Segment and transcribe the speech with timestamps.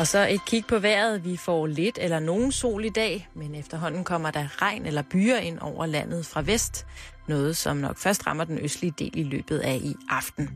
[0.00, 1.24] Og så et kig på vejret.
[1.24, 5.36] Vi får lidt eller nogen sol i dag, men efterhånden kommer der regn eller byer
[5.36, 6.86] ind over landet fra vest.
[7.28, 10.50] Noget, som nok først rammer den østlige del i løbet af i aften.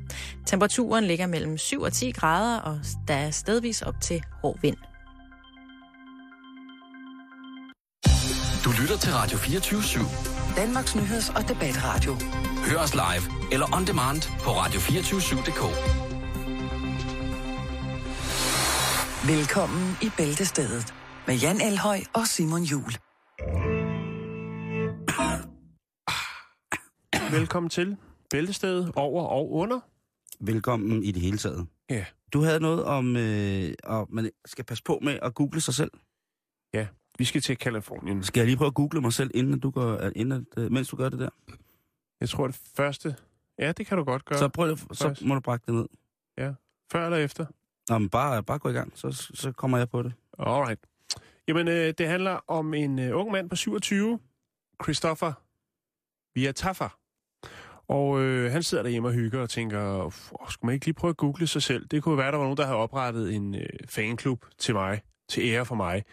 [0.46, 4.76] Temperaturen ligger mellem 7 og 10 grader, og der er stedvis op til hård vind.
[8.64, 10.56] Du lytter til Radio 24 /7.
[10.56, 12.16] Danmarks nyheds- og debatradio.
[12.70, 16.03] Hør os live eller on demand på radio247.dk.
[19.28, 20.94] Velkommen i Bæltestedet
[21.26, 22.92] med Jan Elhøj og Simon Jul.
[27.30, 27.96] Velkommen til
[28.30, 29.80] Bæltestedet over og under.
[30.40, 31.66] Velkommen i det hele taget.
[31.90, 32.04] Ja.
[32.32, 35.90] Du havde noget om, øh, at man skal passe på med at google sig selv.
[36.74, 36.86] Ja,
[37.18, 38.22] vi skal til Kalifornien.
[38.22, 40.96] Skal jeg lige prøve at google mig selv, inden du går, inden, øh, mens du
[40.96, 41.30] gør det der?
[42.20, 43.16] Jeg tror, det første...
[43.58, 44.38] Ja, det kan du godt gøre.
[44.38, 45.86] Så, prøv, så må du brække det ned.
[46.92, 47.46] Før eller efter?
[47.88, 50.12] Nå, men bare, bare gå i gang, så, så kommer jeg på det.
[50.38, 50.80] Alright.
[51.48, 54.18] Jamen, øh, det handler om en øh, ung mand på 27,
[54.82, 55.32] Christopher
[56.34, 56.98] Viataffer.
[57.88, 60.12] Og øh, han sidder derhjemme og hygger og tænker, åh,
[60.48, 61.86] skulle man ikke lige prøve at google sig selv?
[61.86, 65.42] Det kunne være, der var nogen, der havde oprettet en øh, fanklub til mig, til
[65.42, 66.04] ære for mig.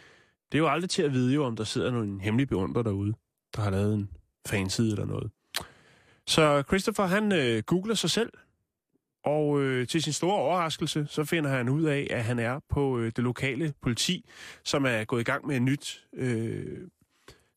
[0.51, 3.13] Det er jo aldrig til at vide, jo, om der sidder nogen hemmelig beundrer derude,
[3.55, 4.09] der har lavet en
[4.47, 5.31] fanside eller noget.
[6.27, 8.31] Så Christopher, han øh, googler sig selv,
[9.23, 12.99] og øh, til sin store overraskelse, så finder han ud af, at han er på
[12.99, 14.29] øh, det lokale politi,
[14.63, 16.87] som er gået i gang med et nyt øh,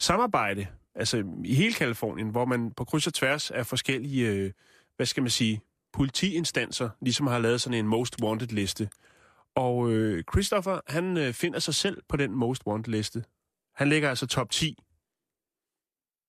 [0.00, 4.52] samarbejde, altså i hele Kalifornien, hvor man på kryds og tværs af forskellige, øh,
[4.96, 5.60] hvad skal man sige,
[5.92, 8.88] politiinstanser, ligesom har lavet sådan en most wanted liste.
[9.54, 13.24] Og øh, Christopher, han øh, finder sig selv på den most wanted liste.
[13.74, 14.78] Han ligger altså top 10.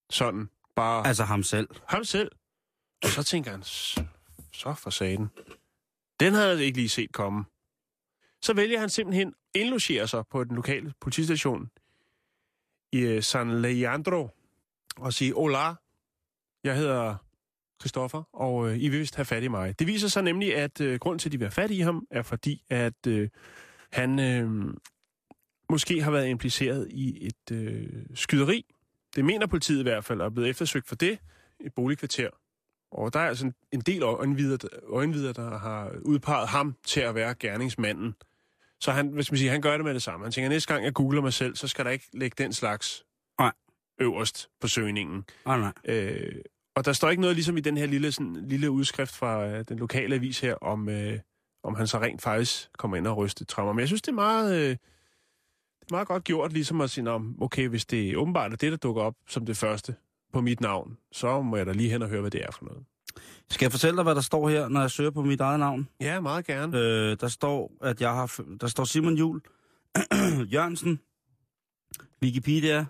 [0.10, 1.68] Sådan, bare Altså ham selv.
[1.88, 2.32] ham selv.
[3.04, 3.98] Og så tænker han, "S-
[4.56, 5.30] så for saten.
[6.20, 7.46] Den havde jeg ikke lige set komme.
[8.42, 11.70] Så vælger han simpelthen indlogerer indlogere sig på den lokale politistation
[12.92, 14.30] i øh, San Leandro
[14.98, 15.74] og sige, Hola,
[16.64, 17.16] jeg hedder
[17.82, 19.80] Christoffer, og øh, I vil vist have fat i mig.
[19.80, 22.08] Det viser sig nemlig, at øh, grunden til, at de vil have fat i ham,
[22.12, 23.30] er fordi, at øh,
[23.92, 24.74] han øh,
[25.70, 28.66] måske har været impliceret i et øh, skyderi.
[29.16, 31.20] Det mener politiet i hvert fald, og er blevet eftersøgt for det
[31.60, 32.30] i et boligkvarter.
[32.92, 37.16] Og der er altså en, en del øjenvidere, øjenvidere, der har udpeget ham til at
[37.16, 38.16] være gerningsmanden.
[38.80, 40.26] Så han, hvis man siger, han gør det med det samme.
[40.26, 43.06] Han tænker, næste gang jeg googler mig selv, så skal der ikke lægge den slags
[43.40, 43.52] Nej.
[44.00, 45.26] øverst på søgningen.
[45.46, 45.74] Nej, nej.
[45.86, 46.36] Øh,
[46.76, 49.66] og der står ikke noget ligesom i den her lille, sådan, lille udskrift fra øh,
[49.70, 51.20] den lokale avis her, om, øh,
[51.64, 53.74] om han så rent faktisk kommer ind og ryste trammer.
[53.74, 57.10] Men jeg synes, det er meget, øh, det er meget godt gjort, ligesom at sige,
[57.10, 59.96] om okay, hvis det er åbenbart er det, der dukker op som det første
[60.36, 62.66] på mit navn, så må jeg da lige hen og høre, hvad det er for
[62.66, 62.84] noget.
[63.50, 65.88] Skal jeg fortælle dig, hvad der står her, når jeg søger på mit eget navn?
[66.02, 66.78] Ja, meget gerne.
[66.78, 68.42] Øh, der står, at jeg har...
[68.62, 69.42] Der står Simon Jul
[70.54, 71.00] Jørgensen.
[72.24, 72.86] Wikipedia.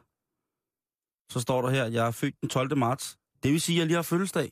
[1.32, 2.78] Så står der her, at jeg er født den 12.
[2.78, 3.18] marts.
[3.44, 4.52] Det vil sige, at jeg lige har fødselsdag.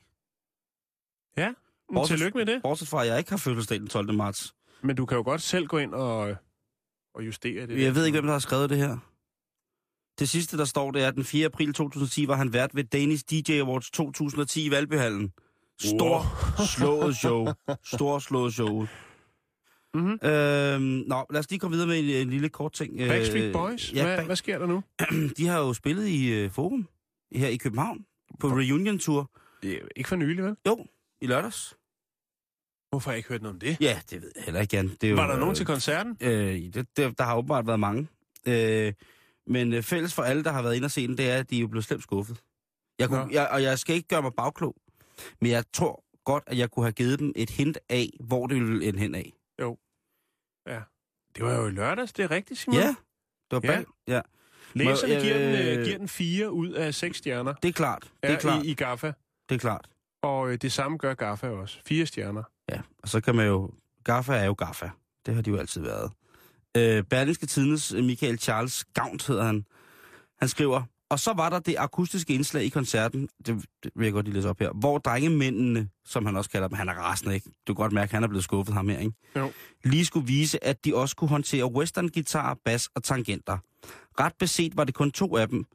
[1.38, 1.48] Ja,
[1.90, 2.62] men bortset- tillykke med det.
[2.64, 4.14] Bortset fra, at jeg ikke har fødselsdag den 12.
[4.14, 4.56] marts.
[4.82, 6.36] Men du kan jo godt selv gå ind og,
[7.16, 7.82] og justere det.
[7.82, 8.98] Jeg ved ikke, hvem der har skrevet det her.
[10.20, 11.46] Det sidste, der står, det er, at den 4.
[11.46, 15.32] april 2010 var han vært ved Danish DJ Awards 2010 i Valbyhallen.
[15.82, 16.18] Stor
[16.58, 16.66] Wow.
[16.68, 17.48] slået show.
[17.96, 18.88] Stor slået show.
[19.96, 20.20] Mhm.
[20.24, 23.00] Øhm, nå, lad os lige komme videre med en, en lille kort ting.
[23.02, 23.94] Øh, Backstreet Boys?
[23.94, 24.84] Ja, hvad, Back- hvad sker der nu?
[25.38, 26.88] de har jo spillet i uh, Forum
[27.36, 28.06] her i København
[28.40, 29.32] på Reunion-tour.
[29.64, 30.56] Det er ikke for nylig, vel?
[30.68, 30.86] Jo,
[31.22, 31.76] i lørdags.
[32.90, 33.78] Hvorfor har jeg ikke hørt noget om det?
[33.82, 34.88] Ja, det ved jeg heller ikke, Jan.
[34.90, 36.18] Det er jo, Var der nogen øh, til koncerten?
[36.22, 38.08] Øh, det, det, der har åbenbart været mange.
[38.48, 38.94] Øh,
[39.48, 41.50] men øh, fælles for alle, der har været inde og se den, det er, at
[41.50, 42.42] de er jo blevet slemt skuffet.
[43.00, 44.76] Jeg kunne, jeg, og jeg skal ikke gøre mig bagklog,
[45.42, 48.56] men jeg tror godt, at jeg kunne have givet dem et hint af, hvor det
[48.62, 49.34] ville ende hen af.
[51.36, 52.80] Det var jo i lørdags, det er rigtigt, Simon.
[52.80, 52.96] Ja, det
[53.52, 53.68] var Ja.
[53.76, 53.86] bag.
[54.08, 54.22] Ja.
[54.74, 57.54] Læserne Må- giver, den, øh, øh, giver den fire ud af seks stjerner.
[57.54, 58.02] Det er klart.
[58.24, 58.66] Det Ja, er klart.
[58.66, 59.12] I, i Gaffa.
[59.50, 59.90] Det er klart.
[60.24, 61.80] Og øh, det samme gør Gaffa også.
[61.86, 62.44] Fire stjerner.
[62.70, 63.72] Ja, og så kan man jo...
[64.04, 64.90] Gaffa er jo Gaffa.
[65.26, 66.12] Det har de jo altid været.
[66.78, 69.66] Øh, Berlingske Tidens Michael Charles Gaunt hedder han.
[70.40, 74.14] Han skriver, og så var der det akustiske indslag i koncerten, det, det vil jeg
[74.14, 77.34] godt lige læse op her, hvor drengemændene, som han også kalder dem, han er rasende,
[77.36, 77.50] ikke?
[77.68, 79.14] Du kan godt mærke, at han er blevet skuffet ham her, ikke?
[79.36, 79.52] Jo.
[79.84, 83.58] Lige skulle vise, at de også kunne håndtere western guitar, bas og tangenter.
[84.20, 85.66] Ret beset var det kun to af dem,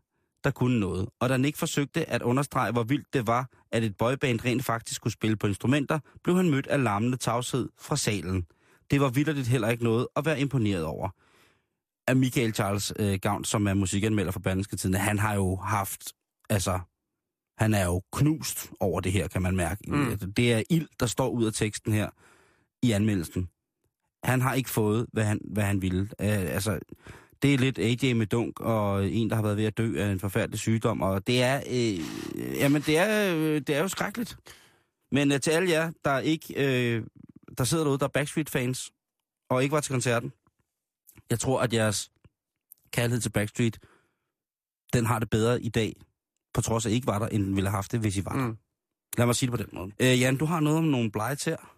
[0.45, 1.09] der kunne noget.
[1.21, 5.03] Og da Nick forsøgte at understrege, hvor vildt det var, at et boyband rent faktisk
[5.03, 8.47] kunne spille på instrumenter, blev han mødt af larmende tavshed fra salen.
[8.91, 11.09] Det var vildt heller ikke noget at være imponeret over.
[12.07, 16.13] Af Michael Charles øh, Gavn, som er musikanmelder for Berlingske Tiden, han har jo haft,
[16.51, 16.81] altså,
[17.59, 19.83] han er jo knust over det her, kan man mærke.
[19.89, 20.33] Mm.
[20.37, 22.11] Det er ild, der står ud af teksten her
[22.83, 23.49] i anmeldelsen.
[24.25, 26.01] han har ikke fået, hvad han, hvad han ville.
[26.01, 26.79] Uh, altså,
[27.43, 30.11] det er lidt AJ med dunk, og en, der har været ved at dø af
[30.13, 31.99] en forfærdelig sygdom, og det er, øh,
[32.57, 34.37] jamen det er, øh, det er jo skrækkeligt.
[35.13, 37.03] Men uh, til alle jer, der ikke, øh,
[37.59, 38.93] der sidder derude, der er Backstreet-fans,
[39.49, 40.33] og ikke var til koncerten,
[41.31, 42.13] jeg tror, at jeres
[42.91, 43.79] kærlighed til Backstreet,
[44.93, 45.97] den har det bedre i dag,
[46.55, 48.17] på trods af, at I ikke var der, end den ville have haft det, hvis
[48.17, 48.47] I var der.
[48.47, 48.59] Mm.
[49.19, 49.93] Lad mig sige det på den måde.
[50.01, 51.75] Øh, Jan, du har noget om nogle blege tæer.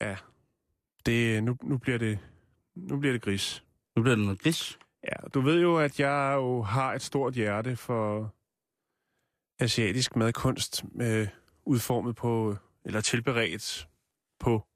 [0.00, 0.16] Ja.
[1.06, 2.18] Det, nu, nu, bliver det,
[2.74, 3.64] nu bliver det gris.
[3.96, 4.78] Nu bliver det noget gris.
[5.04, 8.34] Ja, du ved jo, at jeg jo har et stort hjerte for
[9.58, 11.28] asiatisk madkunst, med
[11.66, 13.88] udformet på, eller tilberedt
[14.44, 14.66] på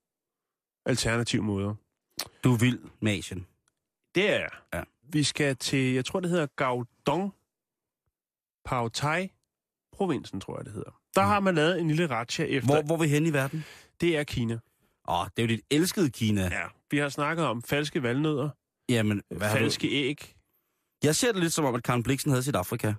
[0.86, 1.74] alternative måder.
[2.44, 3.46] Du vild med Asien.
[4.14, 4.50] Det er jeg.
[4.74, 4.82] Ja.
[5.02, 7.34] Vi skal til, jeg tror det hedder Gaodong,
[8.64, 9.28] Pao Tai,
[9.92, 11.00] provinsen tror jeg det hedder.
[11.14, 13.64] Der har man lavet en lille ratcha efter, Hvor, hvor er vi hen i verden?
[14.00, 14.58] det er Kina.
[15.08, 16.42] Åh, det er jo dit elskede Kina.
[16.42, 18.50] Ja, vi har snakket om falske valnødder,
[18.88, 19.60] Jamen, hvad har du?
[19.60, 20.34] falske æg.
[21.04, 22.94] Jeg ser det lidt som om, at Karen Bliksen havde sit Afrika.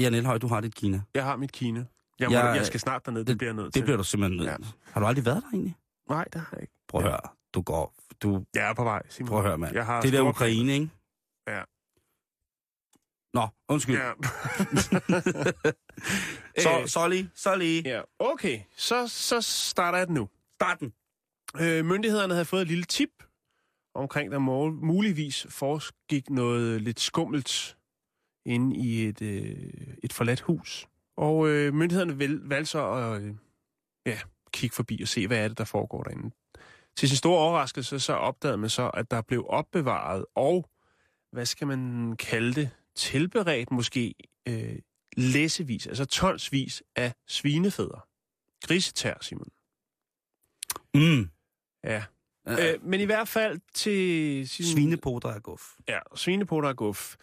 [0.00, 1.02] Jan Elhøj, du har dit Kina.
[1.14, 1.84] Jeg har mit Kina.
[2.18, 3.82] Jeg, må, Jeg- jeg skal snart derned, det, det bliver jeg nødt Det til.
[3.82, 4.56] bliver du simpelthen nødt ja.
[4.92, 5.74] Har du aldrig været der egentlig?
[6.12, 6.74] Nej, det har jeg ikke.
[6.88, 7.10] Prøv at Ja.
[7.10, 7.20] høre.
[7.54, 7.94] Du går...
[8.22, 9.28] Du, Jeg er på vej, Simon.
[9.28, 9.74] prøv at høre, mand.
[9.74, 10.90] Jeg har Det der Ukraine, ikke?
[11.48, 11.62] Ja.
[13.34, 13.96] Nå, undskyld.
[13.96, 14.12] Ja.
[16.62, 17.82] Så, så lige, så lige.
[17.84, 18.00] ja.
[18.18, 20.28] Okay, så, så starter jeg den nu.
[20.54, 20.92] Starten.
[21.60, 23.10] Øh, myndighederne havde fået et lille tip
[23.94, 27.76] omkring, der må, muligvis foregik noget lidt skummelt
[28.46, 29.72] inde i et, øh,
[30.02, 30.88] et forladt hus.
[31.16, 33.34] Og øh, myndighederne vel, valgte så at øh,
[34.06, 34.18] ja,
[34.52, 36.30] kigge forbi og se, hvad er det, der foregår derinde.
[36.96, 40.68] Til sin store overraskelse, så opdagede man så, at der blev opbevaret og,
[41.32, 44.14] hvad skal man kalde det, tilberedt måske
[44.48, 44.78] øh,
[45.16, 48.06] læsevis, altså tonsvis af svinefædder.
[48.66, 49.48] Grisetær, Simon.
[50.94, 51.30] Mm.
[51.84, 52.04] Ja.
[52.48, 54.48] Øh, Øh, men i hvert fald til...
[54.48, 55.62] Sin, Svinepoter er guf.
[55.88, 57.16] Ja, svinepoter og guf.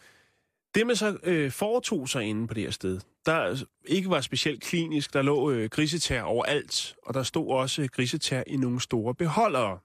[0.74, 4.62] Det, man så øh, foretog sig inde på det her sted, der ikke var specielt
[4.62, 9.78] klinisk, der lå øh, grisetær overalt, og der stod også grisetær i nogle store beholdere.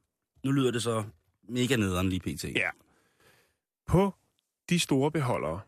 [0.43, 1.03] Nu lyder det så
[1.49, 2.43] mega nederen lige pt.
[2.43, 2.69] Ja.
[3.87, 4.13] På
[4.69, 5.59] de store beholdere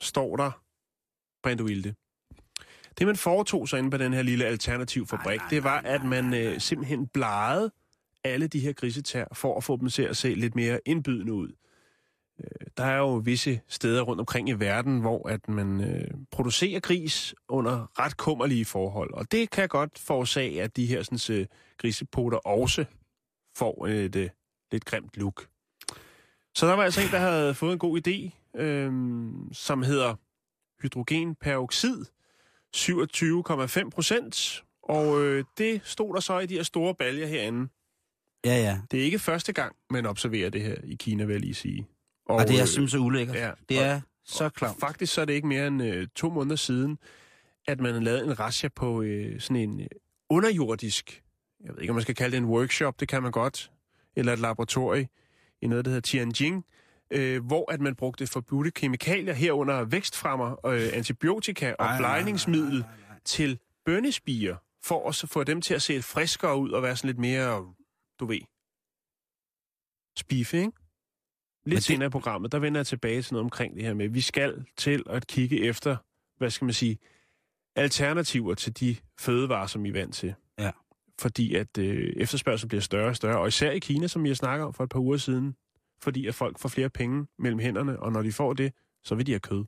[0.00, 0.50] står der
[1.42, 1.94] Brindoilde.
[2.98, 6.34] Det, man foretog sig inde på den her lille alternativ fabrik, det var, at man
[6.34, 7.70] øh, simpelthen blegede
[8.24, 11.52] alle de her grisetær for at få dem til at se lidt mere indbydende ud.
[12.40, 16.80] Øh, Der er jo visse steder rundt omkring i verden, hvor at man øh, producerer
[16.80, 19.14] gris under ret kummerlige forhold.
[19.14, 21.46] Og det kan godt forårsage, at de her sådan, øh,
[21.78, 22.84] grisepoter også
[23.56, 24.30] får et øh,
[24.72, 25.46] lidt grimt look.
[26.54, 28.92] Så der var altså en, der havde fået en god idé, øh,
[29.52, 30.14] som hedder
[30.82, 32.04] hydrogenperoxid,
[32.76, 34.64] 27,5 procent.
[34.82, 37.68] Og øh, det stod der så i de her store baljer herinde.
[38.44, 38.80] Ja, ja.
[38.90, 41.86] Det er ikke første gang, man observerer det her i Kina, vil jeg lige sige.
[42.26, 43.36] Og, og det er øh, simpelthen så ulækkert.
[43.36, 44.76] ja, det og- er så klart.
[44.80, 46.98] Faktisk så er det ikke mere end øh, to måneder siden,
[47.68, 49.86] at man lavede en rasja på øh, sådan en øh,
[50.30, 51.22] underjordisk,
[51.64, 53.70] jeg ved ikke, om man skal kalde det en workshop, det kan man godt,
[54.16, 55.08] eller et laboratorie
[55.62, 56.64] i noget, der hedder Tianjin,
[57.10, 62.84] øh, hvor at man brugte forbudte kemikalier herunder vækstfremmer, øh, antibiotika og Ej, blegningsmiddel
[63.24, 67.18] til bønnespiger, for at få dem til at se friskere ud og være sådan lidt
[67.18, 67.74] mere,
[68.20, 68.40] du ved,
[70.16, 70.72] spife, ikke?
[71.66, 74.04] Lidt det- senere i programmet, der vender jeg tilbage til noget omkring det her med,
[74.04, 75.96] at vi skal til at kigge efter,
[76.38, 76.98] hvad skal man sige,
[77.76, 80.34] alternativer til de fødevarer, som vi er vant til.
[80.58, 80.70] Ja.
[81.20, 84.66] Fordi at øh, efterspørgselen bliver større og større, og især i Kina, som jeg snakker
[84.66, 85.54] om for et par uger siden,
[86.02, 88.72] fordi at folk får flere penge mellem hænderne, og når de får det,
[89.04, 89.64] så vil de have kød.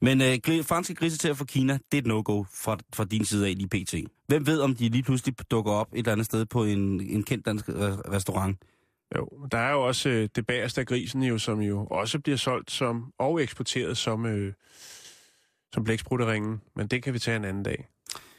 [0.00, 3.54] Men øh, franske grisetæer fra Kina, det er et no-go fra, fra din side af
[3.56, 3.94] lige pt.
[4.26, 7.22] Hvem ved, om de lige pludselig dukker op et eller andet sted på en, en
[7.22, 8.56] kendt dansk øh, restaurant?
[9.16, 12.36] Jo, der er jo også øh, det bagerste af grisen, jo, som jo også bliver
[12.36, 14.54] solgt som, og eksporteret som, øh,
[15.72, 17.88] som blæksprutterringen, men det kan vi tage en anden dag.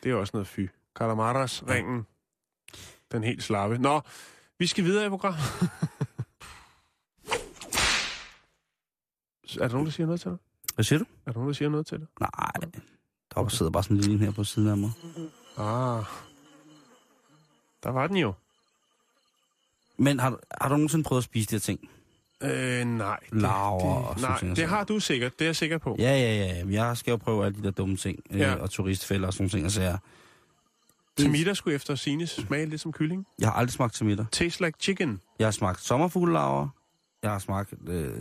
[0.03, 0.67] Det er også noget fy.
[0.95, 2.05] Kalamaras-ringen,
[3.11, 3.77] den helt slappe.
[3.77, 4.01] Nå,
[4.59, 5.41] vi skal videre i programmet.
[9.61, 10.37] er der nogen, der siger noget til dig?
[10.75, 11.05] Hvad siger du?
[11.25, 12.07] Er der nogen, der siger noget til dig?
[12.19, 12.53] Nej,
[13.35, 14.91] der sidder bare sådan en lille her på siden af mig.
[15.57, 16.03] Ah,
[17.83, 18.33] der var den jo.
[20.03, 21.89] Men har, du- har du nogensinde prøvet at spise de her ting?
[22.43, 23.19] Øh, nej.
[23.31, 25.39] Det, Larver og det, sådan nej, ting det har du sikkert.
[25.39, 25.95] Det er jeg sikker på.
[25.99, 26.65] Ja, ja, ja.
[26.85, 28.19] Jeg skal jo prøve alle de der dumme ting.
[28.31, 28.55] Øh, Ja.
[28.55, 29.63] Og turistfælder og sådan nogle ting.
[29.63, 29.97] Altså, jeg,
[31.29, 33.27] middag skulle efter sine smage lidt som kylling.
[33.39, 34.25] jeg har aldrig smagt middag.
[34.31, 35.21] Tastes like chicken.
[35.39, 36.67] Jeg har smagt sommerfuglelaver.
[37.23, 38.11] Jeg har smagt øh,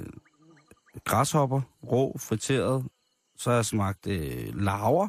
[1.04, 2.84] græshopper, rå, friteret.
[3.38, 5.08] Så har jeg smagt øh, laver,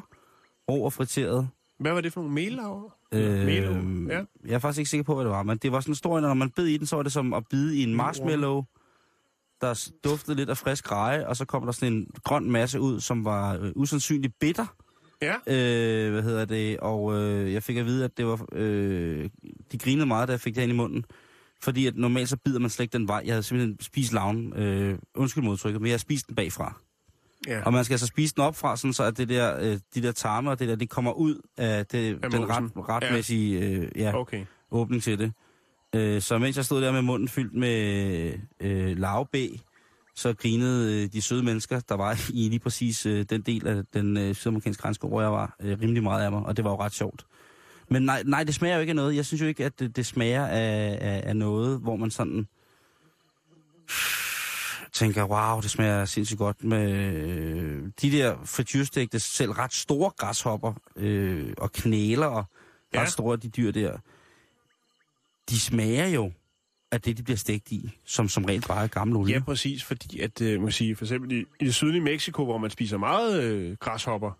[0.70, 1.48] rå og friteret.
[1.78, 2.96] Hvad var det for nogle mellaver?
[3.12, 3.74] Øh, Melo,
[4.08, 4.24] ja.
[4.46, 6.20] Jeg er faktisk ikke sikker på, hvad det var, men det var sådan en stor,
[6.20, 8.64] når man bed i den, så var det som at bide i en marshmallow,
[9.60, 13.00] der duftede lidt af frisk reje, og så kom der sådan en grøn masse ud,
[13.00, 14.66] som var øh, usandsynligt bitter.
[15.22, 15.34] Ja.
[15.34, 16.78] Øh, hvad hedder det?
[16.80, 18.46] Og øh, jeg fik at vide, at det var...
[18.52, 19.30] Øh,
[19.72, 21.04] de grinede meget, da jeg fik det ind i munden.
[21.62, 23.22] Fordi at normalt så bider man slet ikke den vej.
[23.24, 24.52] Jeg havde simpelthen spist laven.
[24.56, 26.80] Øh, undskyld modtrykket, men jeg har spist den bagfra.
[27.48, 27.62] Ja.
[27.62, 30.02] Og man skal altså spise den op fra, sådan så at det der, øh, de
[30.02, 33.88] der tarme og det der, det kommer ud af det, Af den ret, retmæssige øh,
[33.96, 34.44] ja, Okay.
[34.70, 35.32] åbning til det.
[35.94, 39.48] Øh, så mens jeg stod der med munden fyldt med øh, lavbæ,
[40.14, 43.82] så grinede øh, de søde mennesker, der var i lige præcis øh, den del af
[43.94, 46.70] den øh, sydamerikanske grænse, hvor jeg var, øh, rimelig meget af mig, og det var
[46.70, 47.26] jo ret sjovt.
[47.88, 49.16] Men nej, nej, det smager jo ikke af noget.
[49.16, 52.46] Jeg synes jo ikke, at det, det smager af, af, af noget, hvor man sådan
[54.94, 60.72] tænker, wow, det smager sindssygt godt med øh, de der frityrstegte, selv ret store græshopper
[60.96, 62.44] øh, og knæler og
[62.94, 63.00] Ja.
[63.00, 63.98] ret store de dyr der.
[65.50, 66.32] De smager jo
[66.90, 69.34] af det, de bliver stegt i, som som regel bare er gammel olie.
[69.34, 72.58] Ja, præcis, fordi at, øh, man sige, for eksempel i, i det sydlige Mexico, hvor
[72.58, 74.30] man spiser meget øh, græshopper,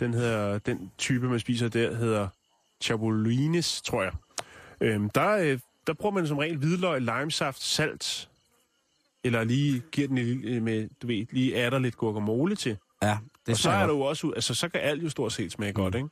[0.00, 2.28] den, hedder, den type, man spiser der, hedder
[2.80, 4.12] chabulines, tror jeg.
[4.80, 8.28] Øhm, der, øh, der bruger man som regel hvidløg, limesaft, salt,
[9.26, 12.54] eller lige giver den en lille, øh, med, du ved, lige er der lidt guacamole
[12.56, 12.76] til.
[13.02, 15.52] ja det og så er der jo også, altså så kan alt jo stort set
[15.52, 16.08] smage godt, ikke?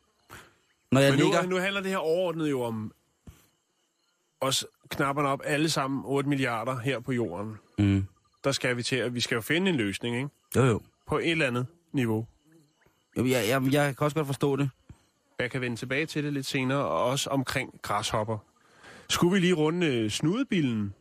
[0.93, 1.47] Når jeg Men nu, ligger...
[1.47, 2.93] nu handler det her overordnet jo om
[4.41, 7.57] os knapperne op alle sammen 8 milliarder her på jorden.
[7.79, 8.07] Mm.
[8.45, 10.29] Der skal vi til, at vi skal jo finde en løsning, ikke?
[10.57, 10.81] Jo, jo.
[11.07, 12.27] På et eller andet niveau.
[13.19, 14.71] jo jeg, jeg, jeg kan også godt forstå det.
[15.39, 18.39] Jeg kan vende tilbage til det lidt senere, og også omkring græshopper.
[19.09, 20.95] Skulle vi lige runde øh, snudebillen?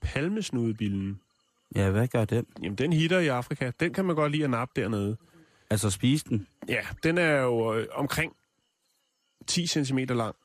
[0.00, 1.20] Palmesnudebillen.
[1.74, 2.46] Ja, hvad gør den?
[2.62, 3.70] Jamen, den hitter i Afrika.
[3.80, 5.16] Den kan man godt lide at nappe dernede.
[5.70, 6.46] Altså spise den?
[6.68, 8.32] Ja, den er jo øh, omkring
[9.46, 10.36] 10 cm lang.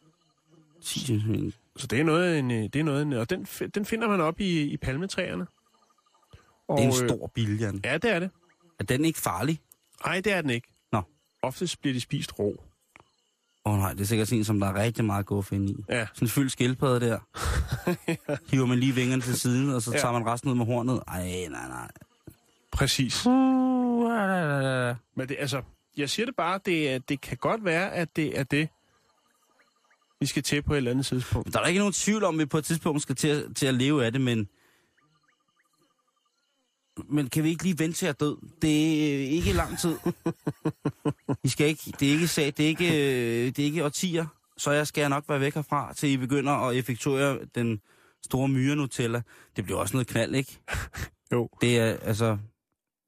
[0.81, 1.35] 10 cm.
[1.77, 3.43] Så det er noget, en, øh, det er noget, en, og den,
[3.75, 5.47] den finder man op i, i palmetræerne.
[6.67, 7.81] Og, Det er en øh, stor biljan.
[7.83, 8.29] Ja, det er det.
[8.79, 9.61] Er den ikke farlig?
[10.05, 10.67] Nej, det er den ikke.
[10.91, 11.01] Nå.
[11.41, 12.63] Oftest bliver de spist rå.
[13.65, 15.70] Åh oh, nej, det er sikkert sådan en, som der er rigtig meget guf ind
[15.70, 15.75] i.
[15.89, 16.08] Ja.
[16.13, 17.20] Sådan en fyldt skildpadde der.
[18.51, 20.00] Hiver man lige vingerne til siden, og så Ja.
[20.00, 21.00] tager man resten ud med hornet.
[21.08, 21.91] Ej, nej, nej.
[22.72, 23.25] Præcis.
[23.25, 24.96] Uh, la, la, la.
[25.15, 25.62] Men det, altså,
[25.98, 28.70] jeg siger det bare, det, er- det kan godt være, at det er det,
[30.20, 31.53] vi skal til på et eller andet tidspunkt.
[31.53, 33.65] Der er da ikke nogen tvivl om, at vi på et tidspunkt skal til til
[33.68, 34.48] at leve af det, men...
[37.05, 38.33] Men kan vi ikke lige vente til at dø?
[38.62, 39.95] Det er ikke lang tid.
[41.43, 44.25] Vi skal ikke, det er ikke sag, det er ikke, øh, det er ikke årtier,
[44.57, 47.81] så jeg skal nok være væk herfra, til I begynder at effektuere den
[48.25, 49.21] store myre Nutella.
[49.55, 50.60] Det bliver også noget knald, ikke?
[51.31, 51.50] Jo.
[51.62, 52.38] Det er, altså,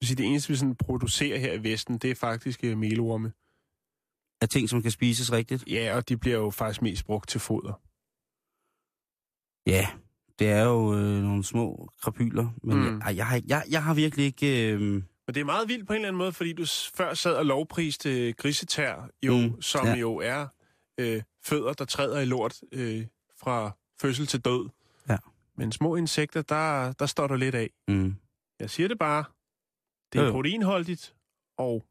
[0.01, 3.31] det eneste, vi sådan producerer her i Vesten, det er faktisk øh, melorme.
[4.41, 5.63] af ting, som kan spises rigtigt.
[5.67, 7.81] Ja, og de bliver jo faktisk mest brugt til foder.
[9.67, 9.87] Ja,
[10.39, 13.01] det er jo øh, nogle små krapyler, men Mm.
[13.07, 14.71] jeg, jeg, har, jeg, jeg har virkelig ikke...
[14.73, 17.33] Øh, Men det er meget vildt på en eller anden måde, fordi du før sad
[17.35, 19.95] og lovpriste øh, grisetær, jo, mm, som ja.
[19.95, 20.47] jo er
[20.99, 23.05] øh, fødder, der træder i lort øh,
[23.39, 23.71] fra
[24.01, 24.69] fødsel til død.
[25.09, 25.17] Ja.
[25.57, 27.69] Men små insekter, der, der står der lidt af.
[27.87, 28.15] mm.
[28.59, 29.23] Jeg siger det bare.
[30.13, 30.31] Det er jo.
[30.31, 31.15] proteinholdigt,
[31.57, 31.85] og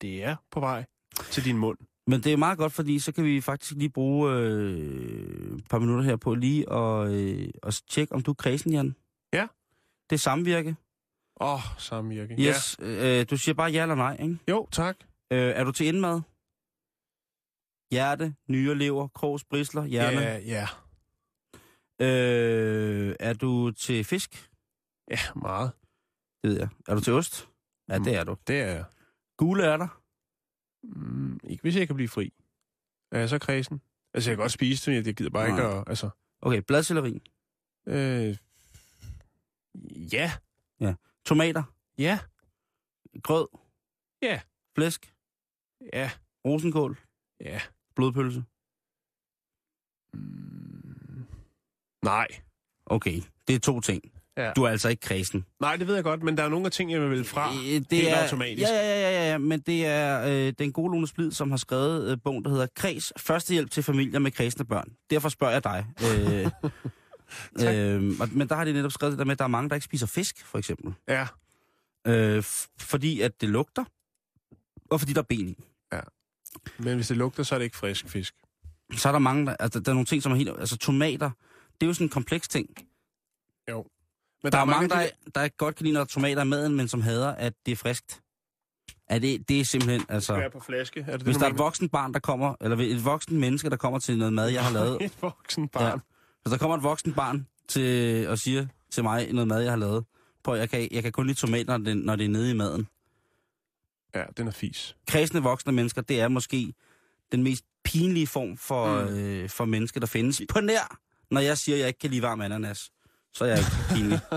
[0.00, 0.84] det er på vej
[1.30, 1.78] til din mund.
[2.06, 5.78] Men det er meget godt, fordi så kan vi faktisk lige bruge øh, et par
[5.78, 8.94] minutter her på lige at, øh, at tjekke, om du er kredsen, Jan.
[9.32, 9.46] Ja.
[10.10, 10.76] Det er samvirke.
[11.40, 12.34] Åh, oh, samvirke.
[12.38, 13.20] Yes, ja.
[13.20, 14.38] øh, du siger bare ja eller nej, ikke?
[14.48, 14.96] Jo, tak.
[15.30, 16.20] Øh, er du til indmad?
[17.90, 20.20] Hjerte, nyre, lever, krogs, brisler, hjerne.
[20.20, 20.66] Ja, ja.
[22.00, 24.50] Øh, er du til fisk?
[25.10, 25.70] Ja, meget.
[26.42, 26.68] Det ved jeg.
[26.88, 27.48] Er du til ost?
[27.88, 28.36] Ja, det er du.
[28.46, 28.84] Det er jeg.
[29.36, 30.00] Gule er der?
[30.88, 32.32] Mm, ikke hvis jeg kan blive fri.
[33.12, 33.80] Er jeg så kredsen?
[34.14, 35.56] Altså, jeg kan godt spise det, men jeg gider bare Nej.
[35.58, 35.84] ikke at...
[35.86, 36.10] Altså,
[36.42, 37.22] Okay, bladcelleri.
[37.86, 38.36] øh,
[40.12, 40.32] ja.
[41.24, 41.62] Tomater.
[41.98, 42.18] Ja.
[43.22, 43.48] Grød.
[44.22, 44.40] Ja.
[44.74, 45.14] Flæsk.
[45.92, 46.10] Ja.
[46.44, 46.98] Rosenkål.
[47.40, 47.60] Ja.
[47.96, 48.44] Blodpølse.
[50.14, 51.26] Mm,
[52.02, 52.26] nej.
[52.86, 54.02] Okay, det er to ting.
[54.36, 54.52] Ja.
[54.52, 55.44] Du er altså ikke kredsen.
[55.60, 57.50] Nej, det ved jeg godt, men der er nogle af ting, jeg vil fra.
[57.50, 58.68] Øh, helt er, automatisk.
[58.68, 61.56] Ja, ja, ja, ja, ja, men det er øh, den gode Lone Splid, som har
[61.56, 64.92] skrevet øh, bogen, der hedder Kreds, førstehjælp til familier med kredsende børn.
[65.10, 65.86] Derfor spørger jeg dig.
[66.02, 66.46] Øh,
[67.96, 69.74] øh, men der har de netop skrevet det der med, at der er mange, der
[69.74, 70.94] ikke spiser fisk, for eksempel.
[71.08, 71.26] Ja.
[72.06, 72.42] Øh,
[72.78, 73.84] fordi at det lugter,
[74.90, 75.64] og fordi der er ben i.
[76.78, 78.34] Men hvis det lugter, så er det ikke frisk fisk.
[78.92, 80.48] Så er der mange, der, altså, der er nogle ting, som er helt...
[80.48, 81.30] Altså tomater,
[81.80, 82.68] det er jo sådan en kompleks ting.
[83.70, 83.86] Jo.
[84.44, 86.76] Men Der er mange, der, der, der godt kan lide, der er tomater i maden,
[86.76, 88.20] men som hader, at det er friskt.
[89.08, 90.36] Er det, det er simpelthen, Skal altså...
[90.36, 91.00] være på flaske?
[91.00, 93.70] Er det Hvis det, der er et voksen barn, der kommer, eller et voksen menneske,
[93.70, 95.02] der kommer til noget mad, jeg har lavet?
[95.04, 96.00] Et voksen barn.
[96.42, 99.76] Hvis der kommer et voksen barn til og siger til mig noget mad, jeg har
[99.76, 100.04] lavet,
[100.44, 102.54] på jeg kan, jeg kan kun lide tomater, når det, når det er nede i
[102.54, 102.88] maden.
[104.14, 104.20] Ja.
[104.20, 104.96] ja, den er fis.
[105.06, 106.74] Kredsende voksne mennesker, det er måske
[107.32, 109.16] den mest pinlige form for, mm.
[109.16, 110.42] øh, for mennesker, der findes.
[110.48, 110.98] På nær,
[111.30, 112.90] når jeg siger, at jeg ikke kan lide varm ananas,
[113.34, 114.20] så er jeg ikke pinlig.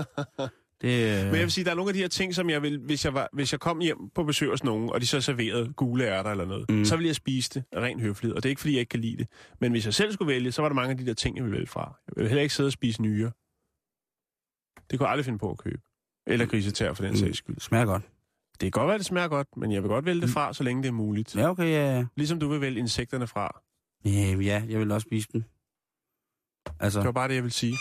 [0.80, 2.62] Det, øh, Men jeg vil sige, der er nogle af de her ting, som jeg
[2.62, 5.20] vil, hvis jeg, var, hvis jeg kom hjem på besøg hos nogen, og de så
[5.20, 6.74] serverede gule ærter eller noget, Mm.
[6.76, 6.84] mm.
[6.84, 8.36] så ville jeg spise det af ren høflighed.
[8.36, 9.26] Og det er ikke, fordi jeg ikke kan lide det.
[9.60, 11.44] Men hvis jeg selv skulle vælge, så var der mange af de der ting, jeg
[11.44, 11.80] ville vælge fra.
[12.08, 13.30] Jeg ville heller ikke sidde og spise nyere.
[14.90, 15.82] Det kunne jeg aldrig finde på at købe.
[16.26, 17.16] Eller grisetær for den Mm.
[17.16, 17.60] sags skyld.
[17.60, 18.02] smager godt.
[18.52, 20.62] Det kan godt være, det smager godt, men jeg vil godt vælge det fra, så
[20.64, 21.36] længe det er muligt.
[21.36, 22.04] Ja, okay, ja.
[22.16, 23.60] Ligesom du vil vælge insekterne fra.
[24.04, 25.44] Ja, ja jeg vil også spise dem.
[26.80, 27.74] Altså, Det var bare det, jeg vil sige.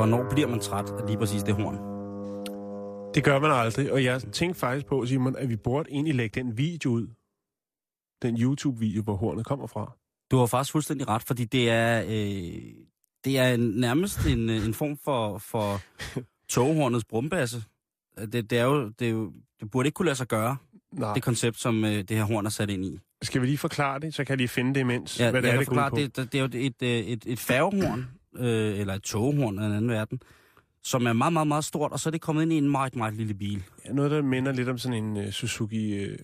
[0.00, 1.74] Hvornår bliver man træt af lige præcis det horn?
[3.14, 6.40] Det gør man aldrig, og jeg tænkte faktisk på, Simon, at vi burde egentlig lægge
[6.40, 7.06] den video ud.
[8.22, 9.92] Den YouTube-video, hvor hornet kommer fra.
[10.30, 12.62] Du har faktisk fuldstændig ret, fordi det er, øh,
[13.24, 15.80] det er nærmest en, øh, en form for, for
[16.54, 17.62] toghornets brumbasse.
[18.32, 20.56] Det, det, er jo, det, er jo, det burde ikke kunne lade sig gøre,
[20.92, 21.14] Nej.
[21.14, 22.98] det koncept, som øh, det her horn er sat ind i.
[23.22, 25.48] Skal vi lige forklare det, så kan jeg lige finde det imens, Ja, hvad det
[25.48, 25.96] jeg er, det går på.
[25.96, 29.66] det, det, det er jo et, et, et, et færgehorn, øh, eller et toghorn af
[29.66, 30.22] en anden verden,
[30.82, 32.96] som er meget, meget, meget stort, og så er det kommet ind i en meget,
[32.96, 33.64] meget lille bil.
[33.84, 36.18] Ja, noget, der minder lidt om sådan en uh, Suzuki, uh, hvad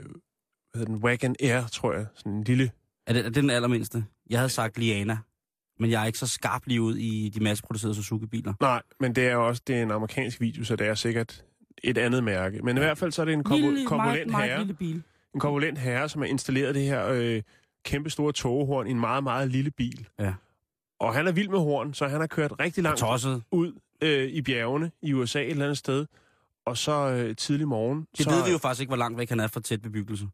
[0.75, 2.06] hedder den, Wagon Air, tror jeg.
[2.14, 2.70] Sådan en lille...
[3.06, 4.04] Er det, er det den allermindste?
[4.30, 5.18] Jeg havde sagt Liana,
[5.80, 8.54] men jeg er ikke så skarp lige ud i de masseproducerede Suzuki-biler.
[8.60, 11.44] Nej, men det er jo også det er en amerikansk video, så det er sikkert
[11.84, 12.62] et andet mærke.
[12.62, 15.02] Men i hvert fald så er det en korpulent herre, lille bil.
[15.34, 17.42] en korpulent herre, som har installeret det her øh,
[17.84, 20.08] kæmpe store togehorn i en meget, meget lille bil.
[20.18, 20.34] Ja.
[21.00, 23.42] Og han er vild med horn, så han har kørt rigtig langt Tosset.
[23.52, 23.72] ud
[24.02, 26.06] øh, i bjergene i USA et eller andet sted.
[26.66, 28.06] Og så øh, tidlig morgen...
[28.18, 30.26] Det så, ved vi jo faktisk ikke, hvor langt væk han er fra tæt bebyggelse.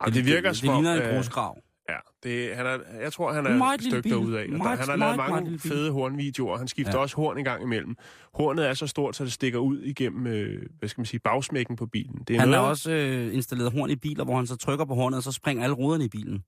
[0.00, 1.58] Ej, det virker det, som det ligner en øh, grusgrav.
[1.88, 4.48] Ja, det, han er, jeg tror, han er Meget et stykke derude af.
[4.48, 5.60] Meget- han har meget, lavet meget mange bil.
[5.60, 6.98] fede hornvideoer, han skifter Ja.
[6.98, 7.96] også horn en gang imellem.
[8.34, 11.76] Hornet er så stort, så det stikker ud igennem, øh, hvad skal man sige, bagsmækken
[11.76, 12.18] på bilen.
[12.28, 14.84] Det er Han har noget, også øh, installeret horn i biler, hvor han så trykker
[14.84, 16.44] på hornet, og så springer alle ruderne i bilen.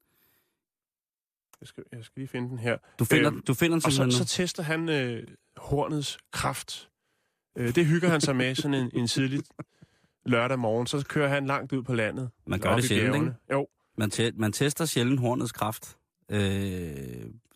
[1.61, 2.77] Jeg skal, jeg skal lige finde den her.
[2.99, 5.23] Du finder, Øhm, du finder den Og så, simpelthen så tester han øh,
[5.57, 6.88] hornets kraft.
[7.59, 9.42] Øh, det hygger han sig med sådan en, en tidlig
[10.27, 10.87] lørdag morgen.
[10.87, 12.31] Så kører han langt ud på landet.
[12.46, 13.29] Man gør det sjældent, bjergene.
[13.29, 13.53] ikke?
[13.55, 13.66] Jo,
[13.99, 15.96] Man, te- man tester sjældent hornets kraft.
[16.31, 16.40] Øh,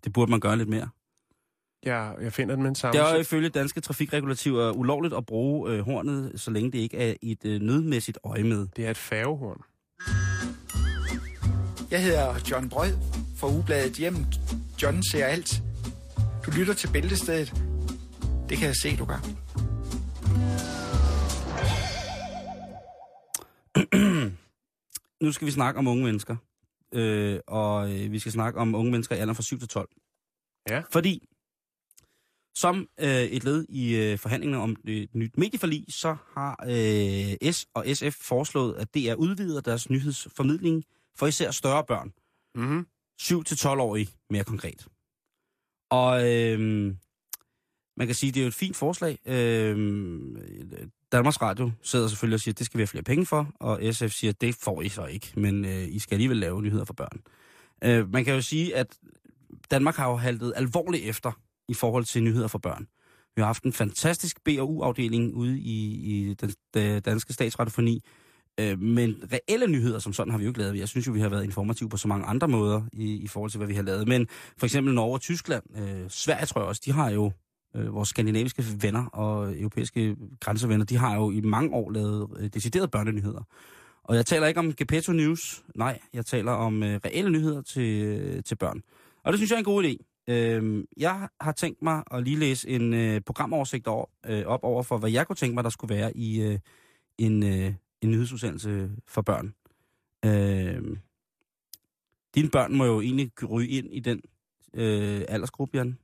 [0.05, 0.88] det burde man gøre lidt mere.
[1.83, 3.01] jeg, jeg finder den med en samme.
[3.01, 6.97] Det er jo ifølge danske trafikregulativer ulovligt at bruge øh, hornet, så længe det ikke
[6.97, 8.67] er i et øh, nødmæssigt øje med.
[8.77, 9.61] Det er et færgehorn.
[11.90, 12.93] Jeg hedder John Brød
[13.37, 14.16] fra Ugebladet Hjem.
[14.83, 15.62] John ser alt.
[16.47, 17.55] Du lytter til Bæltestedet.
[18.49, 19.20] Det kan jeg se, du gør.
[25.23, 26.37] Nu skal vi snakke om unge mennesker.
[26.94, 29.88] Øh, og øh, vi skal snakke om unge mennesker i alderen fra 7 til 12.
[30.70, 30.83] Ja.
[30.92, 31.29] Fordi,
[32.55, 37.66] som øh, et led i øh, forhandlingerne om et nyt medieforlig, så har øh, S
[37.75, 40.85] og SF foreslået, at DR udvider deres nyhedsformidling
[41.16, 42.12] for især større børn.
[42.55, 42.87] Mm-hmm.
[43.22, 44.87] 7-12-årige mere konkret.
[45.90, 46.98] Og øhm,
[47.96, 49.18] man kan sige, det er jo et fint forslag.
[49.27, 50.37] Øhm,
[51.12, 53.81] Danmarks Radio sidder selvfølgelig og siger, at det skal vi have flere penge for, og
[53.92, 56.85] SF siger, at det får I så ikke, men øh, I skal alligevel lave nyheder
[56.85, 57.20] for børn.
[57.85, 58.98] Øh, man kan jo sige, at
[59.70, 61.33] Danmark har jo haltet alvorligt efter
[61.68, 62.87] i forhold til nyheder for børn.
[63.37, 68.03] Vi har haft en fantastisk BU-afdeling ude i, i den, den danske statsradiofoni,
[68.61, 70.79] Øh, men reelle nyheder som sådan har vi jo ikke lavet.
[70.79, 73.51] Jeg synes jo, vi har været informative på så mange andre måder i, i forhold
[73.51, 74.09] til, hvad vi har lavet.
[74.09, 77.33] Men for eksempel Norge og Tyskland, øh, Sverige tror jeg også, de har jo,
[77.77, 82.51] øh, vores skandinaviske venner og europæiske grænsevenner, de har jo i mange år lavet øh,
[82.55, 83.43] deciderede børnenyheder.
[84.05, 88.03] Og jeg taler ikke om Gepetto News, nej, jeg taler om øh, reelle nyheder til,
[88.05, 88.83] øh, til børn.
[89.25, 90.25] Og det synes jeg er en god idé.
[90.33, 94.83] Øh, jeg har tænkt mig at lige læse en øh, programoversigt over, øh, op over
[94.83, 96.59] for, hvad jeg kunne tænke mig, der skulle være i øh,
[97.19, 97.43] en...
[97.43, 99.54] Øh, en nyhedsudsendelse for børn.
[100.24, 100.96] Øh,
[102.35, 104.20] dine børn må jo egentlig ryge ind i den
[104.74, 105.98] øh, aldersgruppe, Jan.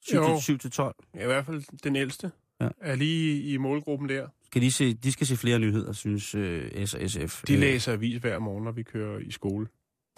[0.00, 0.34] 7 Jo.
[0.34, 0.94] til, 7 til 12.
[1.14, 2.30] Ja, I hvert fald den ældste
[2.60, 2.68] Ja.
[2.80, 4.28] er lige i målgruppen der.
[4.46, 7.42] Skal de, se, de skal se flere nyheder, synes øh, S og SF.
[7.46, 9.66] De Øh, læser avis hver morgen, når vi kører i skole.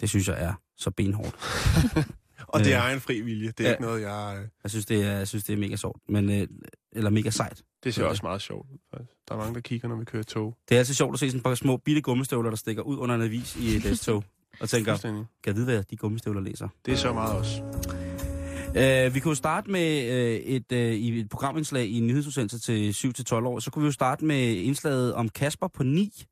[0.01, 1.35] Det synes jeg er så benhårdt.
[2.47, 2.73] Og det Øh.
[2.73, 3.47] er egen fri vilje.
[3.47, 3.71] Det er Ja.
[3.73, 4.35] ikke noget, jeg...
[4.41, 6.01] øh, Jeg synes, det er, jeg synes, det er mega sjovt.
[6.09, 6.47] Men, øh,
[6.91, 7.61] eller mega sejt.
[7.83, 9.11] Det ser også meget sjovt ud, faktisk.
[9.27, 10.57] Der er mange, der kigger, når vi kører tog.
[10.69, 12.97] Det er altid sjovt at se sådan et par små bitte gummistøvler, der stikker ud
[12.97, 14.23] under en avis i et S-tog.
[14.59, 16.67] Og tænker, kan jeg vide, hvad de gummistøvler læser?
[16.85, 17.61] Det er så meget også.
[18.69, 22.59] Uh, vi kunne jo starte med uh, et, uh, i et programindslag i en nyhedsudsendelse
[22.59, 23.59] til 7-12 år.
[23.59, 26.23] Så kunne vi jo starte med indslaget om Kasper på 9,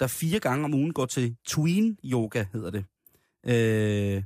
[0.00, 2.84] der fire gange om ugen går til tween yoga, hedder det.
[4.18, 4.22] Uh,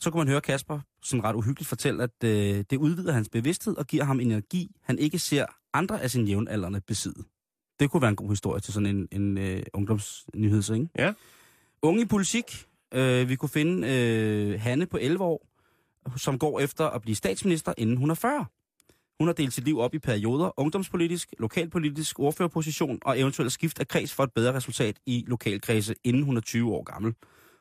[0.00, 2.28] så kunne man høre Kasper sådan ret uhyggeligt fortælle, at uh,
[2.70, 6.80] det udvider hans bevidsthed og giver ham energi, han ikke ser andre af sine jævnaldrende
[6.80, 7.22] besidde.
[7.80, 10.88] Det kunne være en god historie til sådan en, en uh, ungdomsnyhed, ikke?
[10.98, 11.12] Ja.
[11.82, 12.66] Unge i politik.
[12.94, 13.78] Uh, vi kunne finde
[14.54, 15.46] uh, Hanne på 11 år,
[16.16, 18.46] som går efter at blive statsminister, inden hun er 40.
[19.18, 23.88] Hun har delt sit liv op i perioder, ungdomspolitisk, lokalpolitisk, ordførerposition og eventuelt skift af
[23.88, 27.14] kreds for et bedre resultat i lokalkredse, inden hun er 20 år gammel.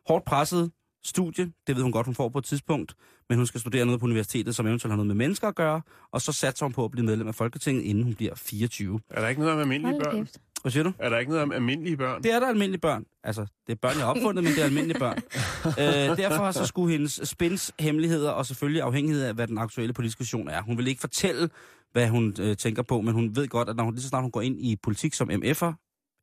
[0.07, 0.71] Hårdt presset
[1.05, 2.95] studie, det ved hun godt, hun får på et tidspunkt,
[3.29, 5.81] men hun skal studere noget på universitetet, som eventuelt har noget med mennesker at gøre,
[6.11, 8.99] og så satser hun på at blive medlem af Folketinget, inden hun bliver 24.
[9.09, 10.15] Er der ikke noget om almindelige børn?
[10.15, 10.37] kæft.
[10.61, 10.93] Hvad siger du?
[10.99, 12.23] Er der ikke noget om almindelige børn?
[12.23, 13.05] Det er der almindelige børn.
[13.23, 15.17] Altså, det er børn, jeg har opfundet, men det er almindelige børn.
[16.11, 20.25] øh, derfor så skulle hendes spins, hemmeligheder og selvfølgelig afhængighed af, hvad den aktuelle politiske
[20.25, 20.61] situation er.
[20.61, 21.49] Hun vil ikke fortælle,
[21.91, 24.23] hvad hun øh, tænker på, men hun ved godt, at når hun, lige så snart
[24.23, 25.73] hun går ind i politik som MF'er,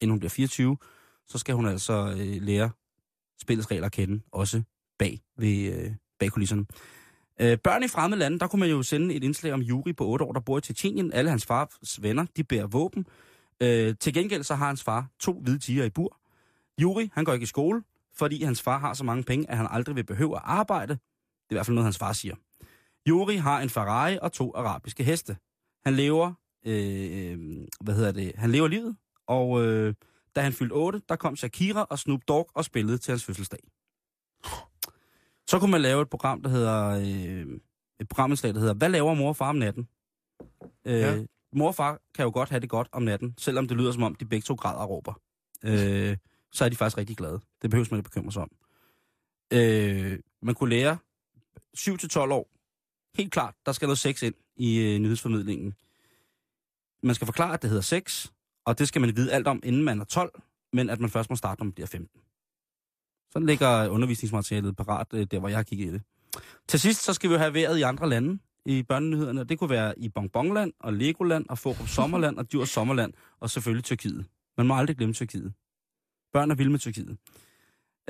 [0.00, 0.76] inden hun bliver 24,
[1.28, 2.70] så skal hun altså øh, lære
[3.44, 4.62] spillets regler at kende, også
[4.98, 6.66] bag, ved, øh, bag kulisserne.
[7.40, 10.06] Øh, børn i fremmede lande, der kunne man jo sende et indslag om Juri på
[10.06, 11.12] 8 år, der bor i Tjetjenien.
[11.12, 13.06] Alle hans fars venner, de bærer våben.
[13.62, 16.18] Øh, til gengæld så har hans far to hvide tiger i bur.
[16.82, 17.82] Juri, han går ikke i skole,
[18.16, 20.92] fordi hans far har så mange penge, at han aldrig vil behøve at arbejde.
[20.92, 22.34] Det er i hvert fald noget, hans far siger.
[23.08, 25.36] Juri har en Ferrari og to arabiske heste.
[25.84, 26.32] Han lever,
[26.66, 29.94] øh, øh hvad hedder det, han lever livet, og øh,
[30.36, 33.58] da han fyldte 8, der kom Shakira og Snoop Dogg og spillede til hans fødselsdag.
[35.50, 37.60] Så kunne man lave et program, der hedder, øh,
[38.00, 39.88] et programindslag, der hedder, hvad laver mor og far om natten?
[40.84, 41.24] Øh, Ja.
[41.56, 44.02] Mor og far kan jo godt have det godt om natten, selvom det lyder som
[44.02, 45.20] om, de begge to græder og råber.
[45.64, 46.16] Øh,
[46.52, 47.40] så er de faktisk rigtig glade.
[47.62, 48.50] Det behøver man ikke bekymre sig om.
[49.52, 50.98] Øh, man kunne lære
[51.76, 52.48] 7-12 år.
[53.16, 55.74] Helt klart, der skal noget sex ind i øh, nyhedsformidlingen.
[57.02, 58.26] Man skal forklare, at det hedder sex,
[58.66, 61.30] og det skal man vide alt om, inden man er 12, men at man først
[61.30, 62.20] må starte, når man bliver 15.
[63.32, 66.02] Sådan ligger undervisningsmaterialet parat, øh, der hvor jeg har kigget i det.
[66.68, 69.44] Til sidst, så skal vi jo have været i andre lande i børnenyhederne.
[69.44, 73.84] Det kunne være i Bonbonland og Legoland og Forum Sommerland og Djurs Sommerland og selvfølgelig
[73.84, 74.26] Tyrkiet.
[74.56, 75.52] Man må aldrig glemme Tyrkiet.
[76.32, 77.16] Børn er vilde med Tyrkiet.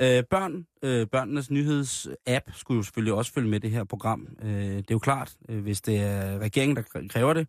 [0.01, 4.27] Øh, børn, øh, børnenes nyhedsapp skulle jo selvfølgelig også følge med det her program.
[4.41, 7.47] Øh, det er jo klart, øh, hvis det er regeringen, der kræver det.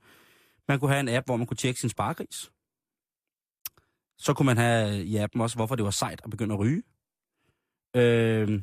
[0.69, 2.51] Man kunne have en app, hvor man kunne tjekke sin sparegris.
[4.19, 6.83] Så kunne man have i appen også, hvorfor det var sejt at begynde at ryge.
[7.97, 8.63] Øh,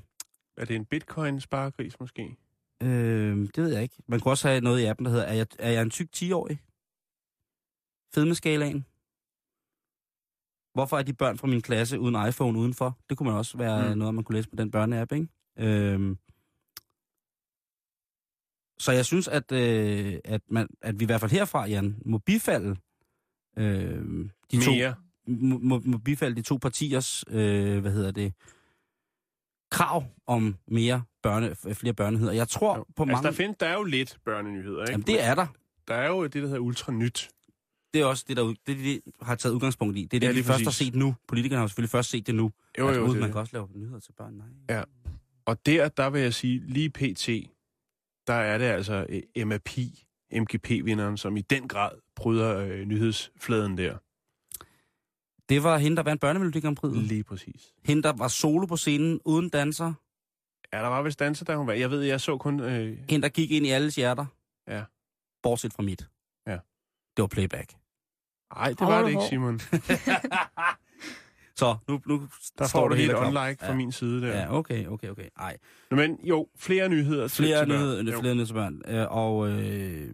[0.58, 2.38] Er det en bitcoin-sparegris måske?
[2.84, 3.96] Øh, det ved jeg ikke.
[4.08, 6.10] Man kunne også have noget i appen, der hedder, er jeg, er jeg en tyk
[6.16, 6.60] 10-årig?
[8.14, 8.86] Fedmeskalaen.
[10.74, 12.98] Hvorfor er de børn fra min klasse uden iPhone udenfor?
[13.10, 13.98] Det kunne man også være mm.
[13.98, 15.28] Noget, man kunne læse på den børneapp, ikke?
[15.58, 16.16] Øh,
[18.80, 22.18] så jeg synes, at, øh, at, man, at vi i hvert fald herfra, Jan, må
[22.18, 22.76] bifalde
[23.58, 24.96] øh, de to, Mere.
[24.98, 28.34] må, må, må bifalde de to partiers, øh, hvad hedder det,
[29.72, 32.32] krav om mere børne, flere børneheder.
[32.32, 32.86] Jeg tror Jo.
[32.96, 33.26] på Altså, mange...
[33.28, 34.92] der, findes, der er jo lidt børnenyheder, ikke?
[34.92, 35.48] Jamen, det er der.
[35.88, 37.30] Der er jo det, der hedder Ultra Nyt.
[37.94, 40.02] Det er også det, der det, de har taget udgangspunkt i.
[40.06, 41.16] Det er det, Ja, vi lige først har set nu.
[41.28, 42.52] Politikerne har selvfølgelig først set det nu.
[42.80, 43.32] Jo, altså, jo, det er man det.
[43.32, 44.34] kan også lave nyheder til børn.
[44.34, 44.78] Nej.
[44.78, 44.84] Ja.
[45.46, 47.30] Og der, der vil jeg sige, lige pt,
[48.28, 49.06] der er det altså
[49.36, 49.70] eh, MAP,
[50.34, 53.98] MGP-vinderen, som i den grad bryder øh, nyhedsfladen der.
[55.50, 56.94] Det var hende, der vandt børnemelodi Grand Prix.
[56.96, 57.74] Lige præcis.
[57.86, 59.94] Hende, der var solo på scenen, uden danser.
[60.74, 61.74] Ja, der var vist danser, da hun var.
[61.74, 62.60] Jeg ved, jeg så kun...
[62.60, 64.26] Øh, Hende, der gik ind i alles hjerter.
[64.68, 64.84] Ja.
[65.44, 66.08] Bortset fra mit.
[66.48, 66.52] Ja.
[67.18, 67.74] Det var playback.
[68.56, 69.22] Nej, det var det ikke.
[69.30, 69.60] Simon.
[71.56, 72.28] Så nu, nu
[72.58, 73.76] Der står får du helt on-like fra Ja.
[73.76, 74.28] min side der.
[74.40, 75.28] Ja, okay, okay, okay.
[75.40, 75.58] Ej.
[75.92, 77.78] Nå, Men jo, flere nyheder til, Flere til børn.
[77.80, 78.82] nyheder, flere nyheder til børn.
[78.88, 80.10] Øh, Og, øh,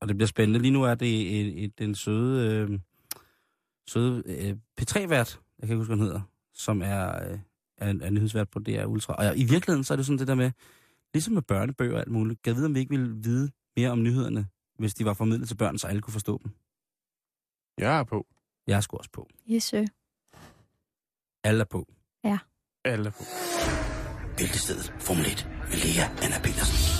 [0.00, 0.58] og det bliver spændende.
[0.60, 2.78] Lige nu er det et, et, den søde, øh,
[3.90, 6.20] søde øh, P3-vært, jeg kan ikke huske, hvad han hedder,
[6.54, 7.38] som er, øh,
[7.76, 9.14] er, er nyhedsvært på DR Ultra.
[9.14, 10.50] Og i virkeligheden så er det sådan det der med,
[11.14, 13.90] ligesom med børnebøger og alt muligt, kan jeg vide, om vi ikke ville vide mere
[13.90, 14.46] om nyhederne,
[14.78, 16.52] hvis de var formidlet til børn, så alle kunne forstå dem.
[17.78, 18.26] Jeg er på.
[18.66, 19.28] Jeg er sgu også på.
[19.50, 19.86] Yes, sir.
[21.44, 21.92] Alle er på.
[22.84, 23.24] Alle er på.
[24.36, 26.99] Bæltestedet Formel 1 med Lea Anna Petersen.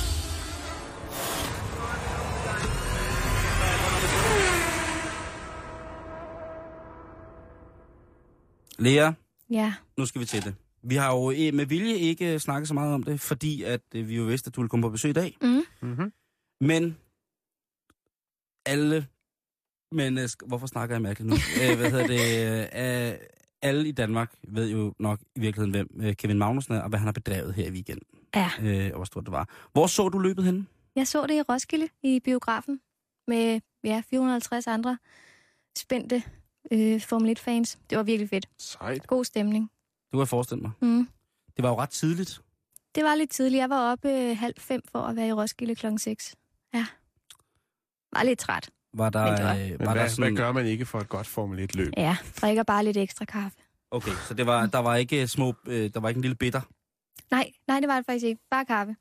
[8.80, 9.12] Lea,
[9.50, 9.74] Ja.
[9.98, 10.54] nu skal vi til det.
[10.82, 14.08] Vi har jo eh, med vilje ikke snakket så meget om det, fordi at øh,
[14.08, 15.36] vi jo vidste, at du ville komme på besøg i dag.
[15.42, 15.62] Mm.
[15.82, 16.12] Mm-hmm.
[16.60, 16.96] Men
[18.66, 19.06] alle
[19.92, 20.46] mennesker...
[20.46, 21.36] Hvorfor snakker jeg mærkeligt nu?
[21.62, 23.12] Æh, hvad hedder det?
[23.12, 23.18] Øh,
[23.62, 26.98] alle i Danmark ved jo nok i virkeligheden, hvem øh, Kevin Magnussen er, og hvad
[26.98, 28.06] han har bedrevet her i weekenden.
[28.36, 28.50] Ja.
[28.62, 29.48] øh, og hvor stort det var.
[29.72, 30.66] Hvor så du løbet henne?
[30.96, 32.80] Jeg så det i Roskilde i biografen
[33.28, 34.98] med ja, 450 andre
[35.78, 36.22] spændte
[36.72, 37.78] øh, Formel 1-fans.
[37.90, 38.46] Det var virkelig fedt.
[38.58, 39.06] Sejt.
[39.06, 39.70] God stemning.
[40.04, 40.70] Det kunne jeg forestille mig.
[40.80, 41.08] Mm.
[41.56, 42.40] Det var jo ret tidligt.
[42.94, 43.60] Det var lidt tidligt.
[43.60, 46.36] Jeg var oppe øh, halv fem for at være i Roskilde klokken 6.
[46.74, 46.86] Ja.
[48.12, 48.70] Var lidt træt.
[48.94, 50.36] Var der, Men det var- øh, Men var hvad, der hvad sådan...
[50.36, 51.92] gør man ikke for et godt Formel 1-løb?
[51.96, 53.58] Ja, drikker bare lidt ekstra kaffe.
[53.90, 55.54] Okay, så det var, der var ikke små...
[55.66, 56.60] Øh, der var ikke en lille bitter?
[57.30, 58.40] Nej, nej, det var det faktisk ikke.
[58.50, 58.96] Bare kaffe.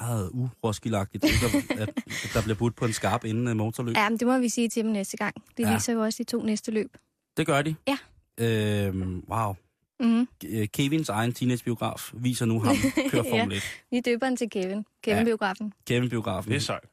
[0.00, 1.24] Meget uroskilagtigt,
[1.70, 1.88] at, at
[2.34, 3.96] der bliver budt på en skarp inden motorløb.
[3.96, 5.34] Ja, men det må vi sige til dem næste gang.
[5.56, 5.74] Det Ja.
[5.74, 6.96] viser jo også de to næste løb.
[7.36, 7.74] Det gør de.
[7.88, 7.98] Ja.
[8.40, 9.54] Øhm, wow.
[10.00, 10.28] Mm-hmm.
[10.46, 12.76] Øh, Kevins egen teenagebiograf viser nu ham
[13.10, 13.62] køre Formel 1.
[13.90, 14.84] Vi døber den til Kevin.
[15.06, 15.72] Kevin-biografen.
[15.90, 16.50] Kevin-biografen.
[16.50, 16.84] Det er sejt.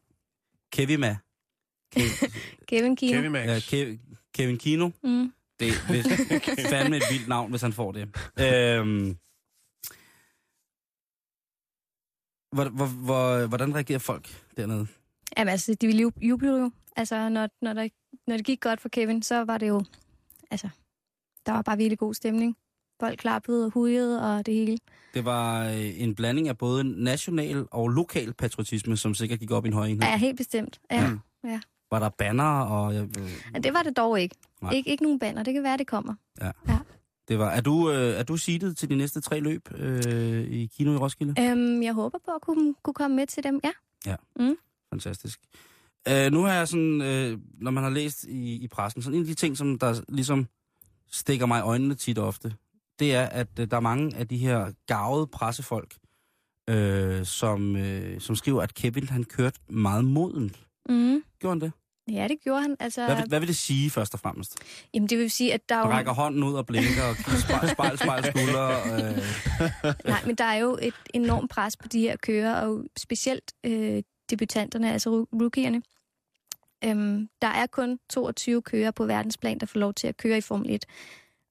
[0.72, 1.18] Kevima.
[2.68, 3.18] Kevin Kino.
[3.18, 3.46] Kevin Max.
[3.46, 3.98] Ja, Kev-
[4.34, 4.90] Kevin Kino.
[5.04, 5.34] Mm.
[5.60, 8.10] Det er fandme et vildt navn, hvis han får det.
[8.40, 9.18] Øhm,
[12.52, 14.88] hvor, hvor, hvor, hvordan reagerer folk dernede?
[15.38, 16.72] Jamen altså, de ville ju- juble jo.
[16.96, 17.88] Altså, når, når, der,
[18.28, 19.84] når det gik godt for Kevin, så var det jo...
[20.52, 20.70] Altså,
[21.46, 22.58] der var bare virkelig god stemning.
[23.00, 24.78] Folk klappede og hujede og det hele.
[25.14, 29.66] Det var øh, en blanding af både national og lokal patriotisme, som sikkert gik op
[29.66, 30.10] i en høj enhed.
[30.10, 30.80] Ja, helt bestemt.
[30.92, 31.10] Ja.
[31.10, 31.20] Mm.
[31.92, 32.96] Var der banner og...
[32.96, 33.08] Øh,
[33.54, 33.60] ja.
[33.60, 34.36] Det var det dog ikke.
[34.62, 34.72] Nej.
[34.74, 35.44] Ik- ikke nogen banner.
[35.44, 36.14] Det kan være, det kommer.
[37.30, 40.66] Det var, er, du, øh, er du seedet til de næste tre løb øh, i
[40.66, 41.36] Kino i Roskilde?
[41.40, 43.60] Øhm, jeg håber på at kunne, kunne komme med til dem.
[43.64, 43.72] Ja.
[44.94, 45.40] Fantastisk.
[46.08, 49.22] Øh, nu har jeg sådan, øh, når man har læst i, i pressen, sådan en
[49.22, 50.48] af de ting, som der ligesom
[51.12, 52.54] stikker mig i øjnene tit og ofte,
[53.00, 55.96] det er, at øh, der er mange af de her gavede pressefolk,
[56.70, 60.68] øh, som, øh, som skriver, at Kevin han kørte meget modent.
[60.90, 61.24] Mm.
[61.40, 61.72] Gjorde han det?
[62.12, 62.76] Ja, det gjorde han.
[62.80, 64.56] Altså, Hvad vil, hvad vil det sige, først og fremmest?
[64.94, 65.86] Jamen, det vil sige, at der er jo...
[65.86, 68.70] rækker hånden ud og blinker og spejl, spejl, spejl skulder.
[68.70, 73.54] Øh, Nej, men der er jo et enormt pres på de her kører, og specielt
[73.64, 75.82] øh, debutanterne, altså rookierne.
[76.86, 80.42] Øhm, der er kun 22 kører på verdensplan, der får lov til at køre i
[80.42, 80.86] Formel 1.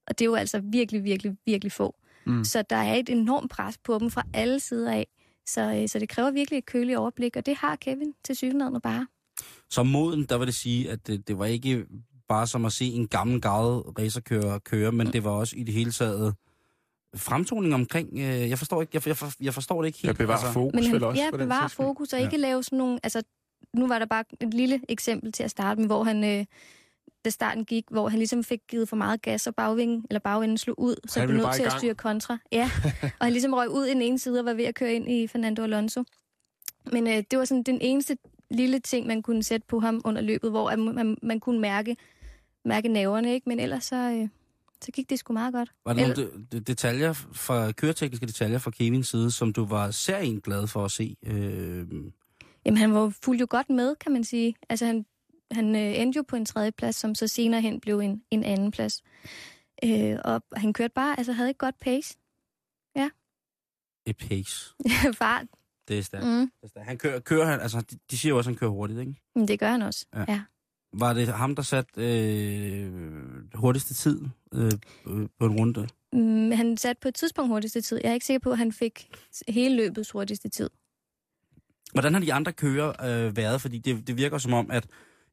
[0.06, 1.94] Og det er jo altså virkelig, virkelig, virkelig få.
[2.26, 2.44] Mm.
[2.44, 5.06] Så der er et enormt pres på dem fra alle sider af.
[5.46, 8.80] Så, øh, så det kræver virkelig et køligt overblik, og det har Kevin til syvende
[8.80, 9.06] bare.
[9.70, 11.86] Som moden, der vil det sige, at det, det var ikke
[12.28, 15.74] bare som at se en gammel gavet racerkører køre, men det var også i det
[15.74, 16.34] hele taget
[17.16, 20.06] fremtoning omkring, øh, jeg forstår ikke, jeg, jeg, jeg forstår det ikke helt.
[20.06, 22.36] Jeg bevarer altså, fokus Men vel han også ja, på den bevarer fokus og ikke
[22.36, 22.98] lave sådan nogle...
[23.02, 23.22] Altså,
[23.76, 26.44] nu var der bare et lille eksempel til at starte med, hvor han, øh,
[27.24, 30.58] da starten gik, hvor han ligesom fik givet for meget gas, og bagvingen, eller bagvinden
[30.58, 32.38] slog ud, så Han blev nødt til at styre kontra.
[32.52, 32.70] Ja,
[33.18, 35.10] og han ligesom røg ud i den ene side og var ved at køre ind
[35.10, 36.04] i Fernando Alonso.
[36.92, 38.16] Men øh, det var sådan den eneste
[38.50, 41.96] lille ting, man kunne sætte på ham under løbet, hvor man, man kunne mærke,
[42.64, 43.48] mærke naverne, ikke?
[43.48, 44.28] Men ellers så, øh,
[44.80, 45.72] så gik det sgu meget godt.
[45.84, 49.90] Var der nogle de, de, detaljer fra, køretekniske detaljer fra Kevins side, som du var
[49.90, 51.16] særligt glad for at se?
[51.26, 51.86] Øh,
[52.64, 54.54] Jamen, han var fuldt jo godt med, kan man sige.
[54.68, 55.06] Altså, han,
[55.50, 58.44] han øh, endte jo på en tredje plads, som så senere hen blev en, en
[58.44, 59.02] anden plads.
[59.84, 62.18] Øh, og han kørte bare, altså havde et godt pace.
[64.06, 64.74] et pace.
[65.20, 65.46] Fart.
[65.88, 66.26] Det er stærkt.
[66.26, 66.40] Mm.
[66.40, 66.86] Det er stærkt.
[66.86, 69.14] Han kører, kører han, altså, de, de siger jo også, at han kører hurtigt, ikke?
[69.34, 70.06] Men det gør han også.
[70.14, 70.24] Ja.
[70.28, 70.42] Ja.
[70.92, 72.92] Var det ham, der satte øh,
[73.54, 74.20] hurtigste tid
[74.54, 74.70] øh,
[75.06, 75.88] øh, på en runde?
[76.12, 78.00] Mm, han satte på et tidspunkt hurtigste tid.
[78.02, 79.08] Jeg er ikke sikker på, at han fik
[79.48, 80.70] hele løbets hurtigste tid.
[81.92, 83.60] Hvordan har de andre kører øh, været?
[83.60, 84.86] Fordi det, det virker som om, at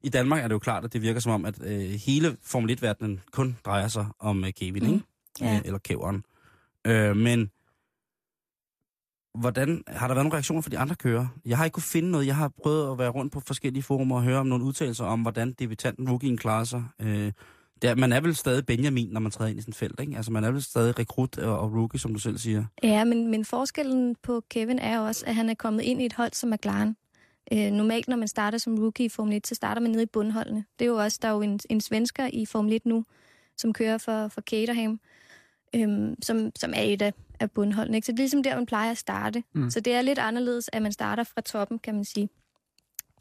[0.04, 2.78] i Danmark er det jo klart, at det virker som om, at øh, hele Formel
[2.78, 4.94] 1-verdenen kun drejer sig om øh, Kevin, Mhm.
[4.94, 5.06] ikke?
[5.42, 5.56] Ja.
[5.56, 6.24] Øh, eller kæveren.
[6.88, 7.52] Øh, men
[9.36, 11.28] hvordan har der været nogle reaktioner fra de andre kører?
[11.46, 12.28] Jeg har ikke kunne finde noget.
[12.28, 15.22] Jeg har prøvet at være rundt på forskellige forumer og høre om nogle udtalelser om,
[15.22, 16.84] hvordan debutanten rookien klarer sig.
[17.02, 17.32] Øh,
[17.82, 20.16] der, man er vel stadig Benjamin, når man træder ind i sådan et felt, ikke?
[20.16, 22.66] Altså man er vel stadig rekrut og, og rookie, som du selv siger.
[22.84, 26.14] Ja, men, men forskellen på Kevin er også, at han er kommet ind i et
[26.14, 26.96] hold som McLaren.
[27.54, 30.06] Øh, normalt, når man starter som rookie i Formel 1, så starter man nede i
[30.14, 30.66] bundholdene.
[30.80, 33.06] Det er jo også, der er jo en, en svensker i Formel 1 nu,
[33.58, 35.00] som kører for, for Caterham,
[35.76, 37.98] øhm, som, som er et af, af bundholdene.
[37.98, 38.06] Ikke?
[38.06, 39.44] Så det er ligesom der, man plejer at starte.
[39.54, 39.70] Mm.
[39.70, 42.30] Så det er lidt anderledes, at man starter fra toppen, kan man sige.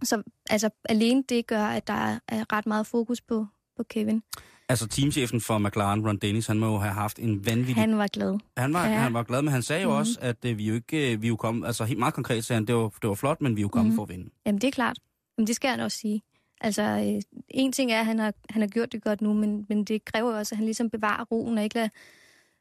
[0.03, 3.47] Så altså, alene det gør, at der er, ret meget fokus på,
[3.77, 4.23] på Kevin.
[4.69, 8.07] Altså teamchefen for McLaren, Ron Dennis, han må jo have haft en vanvittig Han var
[8.13, 8.39] glad.
[8.57, 8.93] Han var, ja.
[8.99, 9.97] Han var glad, men han sagde jo mm-hmm.
[10.01, 10.01] Mhm.
[10.01, 12.57] også, at øh, vi jo ikke øh, vi jo kom, altså helt meget konkret sagde
[12.57, 13.97] han, det var, det var flot, men vi er jo kommet Mhm.
[13.97, 14.31] for at vinde.
[14.47, 14.99] Jamen, det er klart.
[15.39, 16.23] Men det skal han også sige.
[16.61, 19.67] Altså, øh, en ting er, at han har, han har gjort det godt nu, men,
[19.69, 21.89] men det kræver jo også, at han ligesom bevarer roen og ikke lader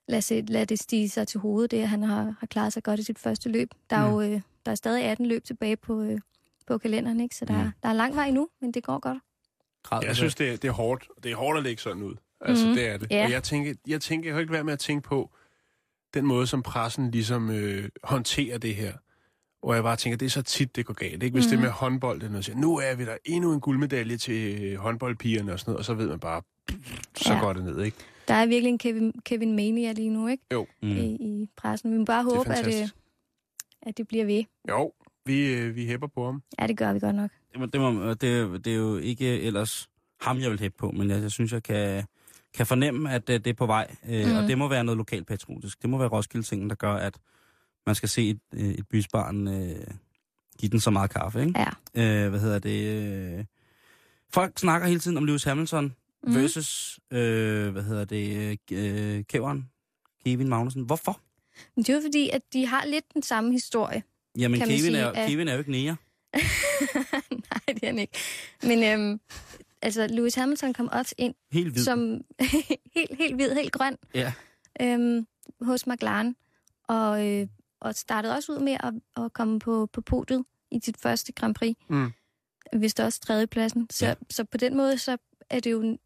[0.08, 2.84] lad, se, lad det stige sig til hovedet, det at han har, har klaret sig
[2.84, 3.70] godt i sit første løb.
[3.90, 4.14] Der er Mm.
[4.14, 6.20] jo øh, der er stadig 18 løb tilbage på, øh,
[6.68, 7.36] på kalenderen, ikke?
[7.36, 7.70] så der, mm.
[7.84, 9.18] der er lang vej endnu, men det går godt.
[9.84, 11.08] Grad, Jeg synes, det er, det er hårdt.
[11.24, 12.16] Det er hårdt at lægge sådan ud.
[12.42, 12.76] Altså, Mhm.
[12.76, 13.12] det er det.
[13.12, 13.26] Ja.
[13.26, 15.30] Og jeg tænker, jeg tænker, jeg kan ikke være med at tænke på,
[16.14, 18.94] den måde, som pressen ligesom øh, håndterer det her.
[19.64, 21.24] Og jeg bare tænker, det er så tit, det går galt.
[21.24, 21.34] Ikke?
[21.34, 21.50] Hvis mm.
[21.50, 23.60] det er med håndbold, det er noget, at sige, nu er vi der endnu en
[23.62, 26.42] guldmedalje til øh, håndboldpigerne og sådan noget, og så ved man bare,
[27.16, 27.40] så Ja.
[27.40, 27.98] går det ned, ikke?
[28.28, 30.44] Der er virkelig en Kevin, Kevin Mania lige nu, ikke?
[30.54, 30.68] Jo.
[30.82, 30.90] Mm.
[30.90, 31.92] I, I pressen.
[31.94, 32.96] Vi må bare Det håbe, at, øh, fantastisk.
[33.82, 34.44] at det bliver ved.
[34.70, 34.92] Jo,
[35.26, 36.44] vi, øh, vi hæpper på ham.
[36.60, 37.32] Ja, det gør vi godt nok.
[37.52, 39.90] Det, må, det, må, det, det er jo ikke ellers
[40.22, 42.04] ham, jeg vil hæppe på, men jeg, jeg synes, jeg kan,
[42.54, 43.96] kan fornemme, at øh, det er på vej.
[44.10, 44.36] Øh, mm.
[44.36, 45.82] Og det må være noget lokalpatriotisk.
[45.82, 47.18] Det må være Roskilde-tingen, der gør, at
[47.86, 49.88] man skal se et, øh, et bysbarn øh,
[50.60, 51.60] give den så meget kaffe, ikke?
[51.96, 52.24] Ja.
[52.26, 52.84] Øh, hvad hedder det?
[53.40, 53.46] Øh,
[54.30, 56.36] folk snakker hele tiden om Lewis Hamilton Mhm.
[56.36, 59.70] versus, øh, hvad hedder det, øh, kæveren,
[60.26, 60.84] Kevin Magnussen.
[60.84, 61.20] Hvorfor?
[61.76, 64.04] Men det er jo fordi, at de har lidt den samme historie.
[64.38, 65.96] Jamen, Kevin, sige, er, at- Kevin er jo ikke nære.
[67.32, 68.18] Nej, det er han ikke.
[68.64, 69.20] Men øhm,
[69.82, 71.84] altså, Lewis Hamilton kom også ind Helt hvid.
[71.84, 72.00] som
[72.96, 74.34] helt, helt hvid, helt grøn Ja.
[74.82, 75.28] øhm,
[75.62, 76.36] hos McLaren.
[76.88, 77.48] Og, øh,
[77.80, 81.56] og startede også ud med at, at komme på, på podiet i sit første Grand
[81.56, 81.76] Prix.
[81.90, 82.12] Mm.
[82.74, 83.88] Vist også tredjepladsen.
[83.90, 84.10] Så, Ja.
[84.10, 84.16] ja.
[84.30, 85.18] så på den måde, så
[85.50, 85.98] er det jo...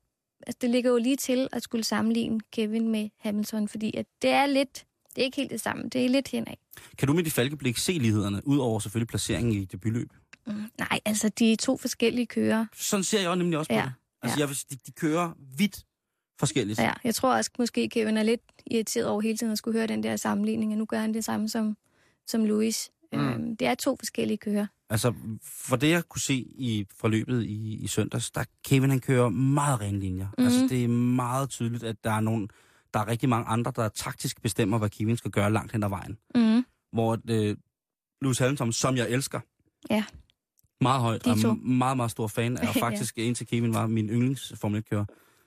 [0.48, 4.30] Altså, det ligger jo lige til at skulle sammenligne Kevin med Hamilton, fordi at det
[4.30, 4.86] er lidt...
[5.16, 5.84] Det er ikke helt det samme.
[5.84, 6.54] Det er lidt henad.
[6.98, 10.10] Kan du med dit falkeblik se lighederne, udover selvfølgelig placeringen i debutløb?
[10.48, 10.54] Mm.
[10.80, 12.66] Nej, altså, de er to forskellige kører.
[12.76, 13.94] Sådan ser jeg jo nemlig også på Ja, det.
[14.22, 14.48] Altså, ja.
[14.48, 15.86] jeg de, de kører vidt
[16.40, 16.80] forskelligt.
[16.80, 19.88] Ja, jeg tror også, måske Kevin er lidt irriteret over hele tiden at skulle høre
[19.88, 21.78] den der sammenligning, og nu gør han det samme som,
[22.28, 22.90] som Louis.
[23.14, 23.20] Mm.
[23.20, 24.68] Øhm, det er to forskellige kører.
[24.90, 29.30] Altså, for det jeg kunne se i forløbet i, i søndags, der Kevin han kører
[29.30, 30.28] meget rene linjer.
[30.38, 30.44] Mm.
[30.44, 32.50] Altså, det er meget tydeligt, at der er nogen,
[32.94, 35.90] der er rigtig mange andre, der taktisk bestemmer, hvad Kevin skal gøre langt hen ad
[35.90, 36.18] vejen.
[36.36, 36.66] Mm.
[36.94, 37.56] Hvor øh,
[38.22, 39.40] Lewis Hamilton, som jeg elsker,
[39.90, 40.04] Ja.
[40.82, 41.54] meget højt, De og to.
[41.54, 42.82] meget, meget stor fan, og Ja.
[42.82, 45.06] faktisk indtil Kevin var min yndlings Formel 1-kører.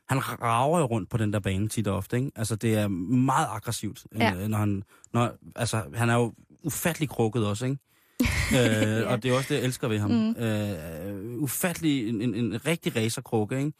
[0.08, 2.30] Han rager jo rundt på den der bane tit og ofte, ikke?
[2.36, 4.34] Altså, det er meget aggressivt, Ja.
[4.34, 4.82] øh, når han...
[5.12, 7.78] Når, altså, han er jo ufattelig krukket også, ikke?
[8.20, 10.10] Øh, og det er også det, jeg elsker ved ham.
[10.10, 10.44] Mm.
[10.44, 13.72] Øh, ufattelig, en, en, en rigtig racerkrukke, ikke?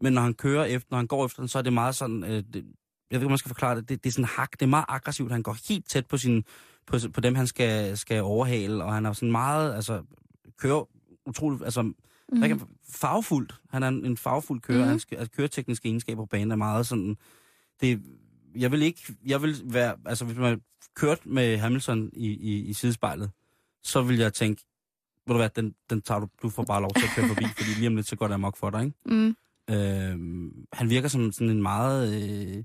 [0.00, 2.24] Men når han kører efter, når han går efter den, så er det meget sådan...
[2.24, 2.64] Øh, det,
[3.10, 3.88] jeg ved ikke, om man skal forklare det.
[3.88, 4.04] det.
[4.04, 5.32] Det er sådan hak, det er meget aggressivt.
[5.32, 6.44] Han går helt tæt på, sin,
[6.86, 10.02] på, på dem, han skal, skal overhale, og han er sådan meget, altså,
[10.58, 10.88] kører
[11.26, 12.42] utroligt, altså, mm.
[12.42, 13.54] Ikke, farvefuldt.
[13.70, 14.82] Han er en, en farvefuld kører.
[14.82, 14.88] Mm.
[14.88, 17.16] Hans altså, køretekniske egenskaber på banen er meget sådan...
[17.80, 18.02] Det,
[18.56, 19.14] jeg vil ikke...
[19.26, 19.94] Jeg vil være...
[20.06, 20.60] Altså, hvis man
[20.94, 23.30] kørte med Hamilton i, i, i sidespejlet,
[23.84, 24.62] så vil jeg tænke,
[25.26, 27.44] ved du hvad, den, den tager du, du får bare lov til at køre forbi,
[27.56, 28.96] fordi lige om lidt, så går det amok for dig, ikke?
[29.06, 29.36] Mm.
[29.70, 32.22] Øh, han virker som sådan en meget...
[32.56, 32.64] Øh,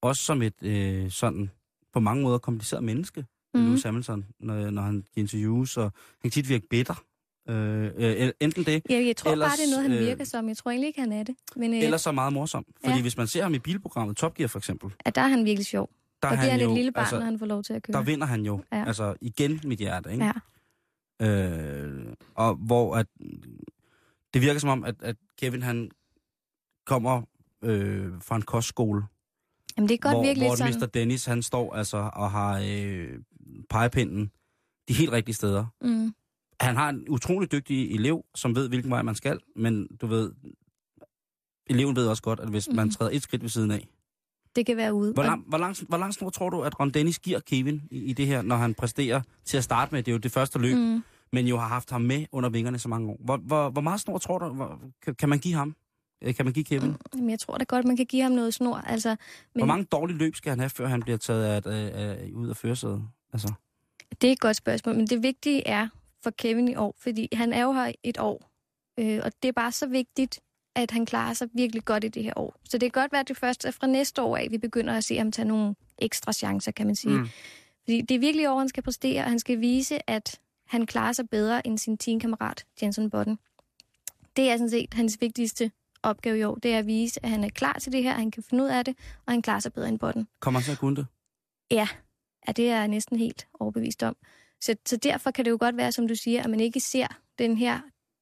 [0.00, 1.50] også som et øh, sådan
[1.92, 3.66] på mange måder kompliceret menneske, mm.
[3.66, 5.92] Lewis Hamilton, når, når han giver interviews, og han
[6.22, 7.02] kan tit virke bitter.
[7.48, 10.24] Øh, øh, enten det, Ja, jeg tror Ellers, bare, det er noget, han øh, virker
[10.24, 10.48] som.
[10.48, 11.34] Jeg tror egentlig ikke, han er det.
[11.56, 12.64] Men øh, eller så meget morsom.
[12.84, 13.02] Fordi Ja.
[13.02, 15.66] hvis man ser ham i bilprogrammet, Top Gear for eksempel, at der er han virkelig
[15.66, 15.90] sjov.
[16.22, 17.62] Der, Der er bliver han han et jo, lille barn, altså, når han får lov
[17.62, 17.92] til at køre.
[17.96, 18.62] der vinder han jo.
[18.72, 18.84] Ja.
[18.86, 20.24] Altså igen mit hjerte, ikke?
[20.24, 20.32] Ja.
[21.26, 23.06] Øh, og hvor at,
[24.34, 25.90] det virker som om, at, at Kevin han
[26.86, 27.22] kommer
[27.64, 29.02] øh, fra en kostskole,
[29.76, 30.74] Jamen, det er godt hvor, virkelig hvor sådan...
[30.80, 30.86] Mr.
[30.86, 33.18] Dennis han står altså og har øh,
[33.70, 34.30] pegepinden
[34.88, 35.66] de helt rigtige steder.
[35.80, 36.14] Mm.
[36.60, 40.32] Han har en utrolig dygtig elev, som ved, hvilken vej man skal, men du ved,
[41.66, 42.76] eleven ved også godt, at hvis mm.
[42.76, 42.92] man Mhm.
[42.92, 43.88] træder et skridt ved siden af,
[44.56, 45.12] Det kan være ude.
[45.12, 48.04] hvor lang, hvor, lang, hvor lang snor tror du, at Ron Dennis giver Kevin i,
[48.04, 50.02] i det her, når han præsterer til at starte med?
[50.02, 51.02] Det er jo det første løb, mm.
[51.32, 53.16] Men jo har haft ham med under vingerne så mange år.
[53.24, 55.76] Hvor, hvor, hvor meget snor tror du, hvor, kan, kan man give ham?
[56.22, 56.88] Øh, Kan man give Kevin?
[56.90, 56.96] Mm.
[57.14, 58.76] Jamen, jeg tror da godt, man kan give ham noget snor.
[58.76, 62.30] Altså, men Hvor mange dårlige løb skal han have, før han bliver taget af, af,
[62.34, 63.02] ud af førersædet?
[63.32, 63.52] Altså,
[64.20, 65.88] Det er et godt spørgsmål, men det vigtige er
[66.22, 68.50] for Kevin i år, fordi han er jo her et år,
[68.98, 70.40] øh, og det er bare så vigtigt,
[70.76, 72.60] at han klarer sig virkelig godt i det her år.
[72.64, 74.96] Så det kan godt være, at det først er fra næste år af, vi begynder
[74.96, 77.18] at se ham tage nogle ekstra chancer, kan man sige.
[77.18, 77.28] Mm.
[77.84, 81.12] Fordi det er virkelig år, han skal præstere, og han skal vise, at han klarer
[81.12, 83.38] sig bedre end sin teamkammerat, Jenson Button.
[84.36, 85.70] Det er sådan set hans vigtigste
[86.02, 88.30] opgave i år, det er at vise, at han er klar til det her, han
[88.30, 90.28] kan finde ud af det, og han klarer sig bedre end Button.
[90.40, 91.06] kommer han til at kunne det?
[91.70, 91.88] Ja,
[92.46, 94.16] ja det er jeg næsten helt overbevist om.
[94.60, 97.06] Så, så derfor kan det jo godt være, som du siger, at man ikke ser
[97.38, 97.80] den her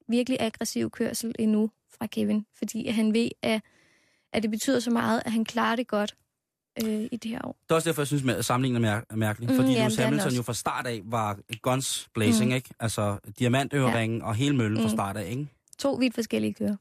[0.08, 2.46] virkelig aggressive kørsel endnu fra Kevin.
[2.58, 3.62] Fordi han ved, at,
[4.32, 6.14] at det betyder så meget, at han klarer det godt
[6.84, 7.56] øh, i det her år.
[7.62, 9.50] Det er også derfor, jeg synes, at sammenligningen er mær- mærkelig.
[9.50, 12.56] Mm, fordi jamen, Lewis Hamilton jo fra start af var guns blazing, Mm.
[12.56, 12.70] ikke?
[12.80, 14.26] Altså diamantøringen ja.
[14.26, 14.82] og hele møllen mm.
[14.82, 15.46] fra start af, ikke?
[15.78, 16.76] To vidt forskellige kører.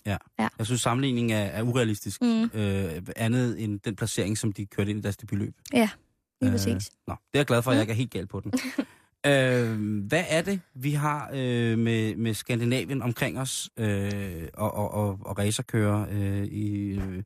[0.58, 2.22] Jeg synes, sammenligningen er, er urealistisk.
[2.22, 2.44] Mm.
[2.44, 5.56] Øh, andet end den placering, som de kørte ind i deres debutløb.
[5.74, 5.90] Ja,
[6.42, 6.92] lige Øh, præcis.
[7.08, 7.84] Nå, det er jeg glad for, at jeg Mm.
[7.84, 8.54] ikke er helt galt på den.
[9.26, 14.92] øh, hvad er det, vi har øh, med, med Skandinavien omkring os øh, og, og,
[14.94, 16.06] og, og racerkører?
[16.12, 17.24] Øh, i, øh,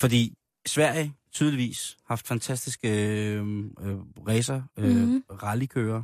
[0.00, 0.34] fordi
[0.66, 3.96] Sverige, tydeligvis haft fantastiske øh, øh,
[4.28, 4.98] racer, øh, Mhm.
[5.10, 5.22] mm.
[5.42, 6.02] rallykører.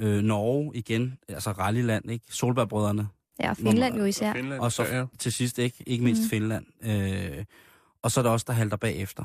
[0.00, 2.24] Øh, Norge igen, altså rallyland, ikke?
[2.30, 3.08] Solbergbrødrene.
[3.40, 4.32] Ja, og Finland jo især.
[4.32, 5.04] Finland, Og så ja.
[5.18, 6.26] til sidst, ikke, ikke mindst Mhm.
[6.26, 6.30] mm.
[6.30, 6.66] Finland.
[7.38, 7.44] Øh,
[8.02, 9.24] og så er der også der halter bagefter.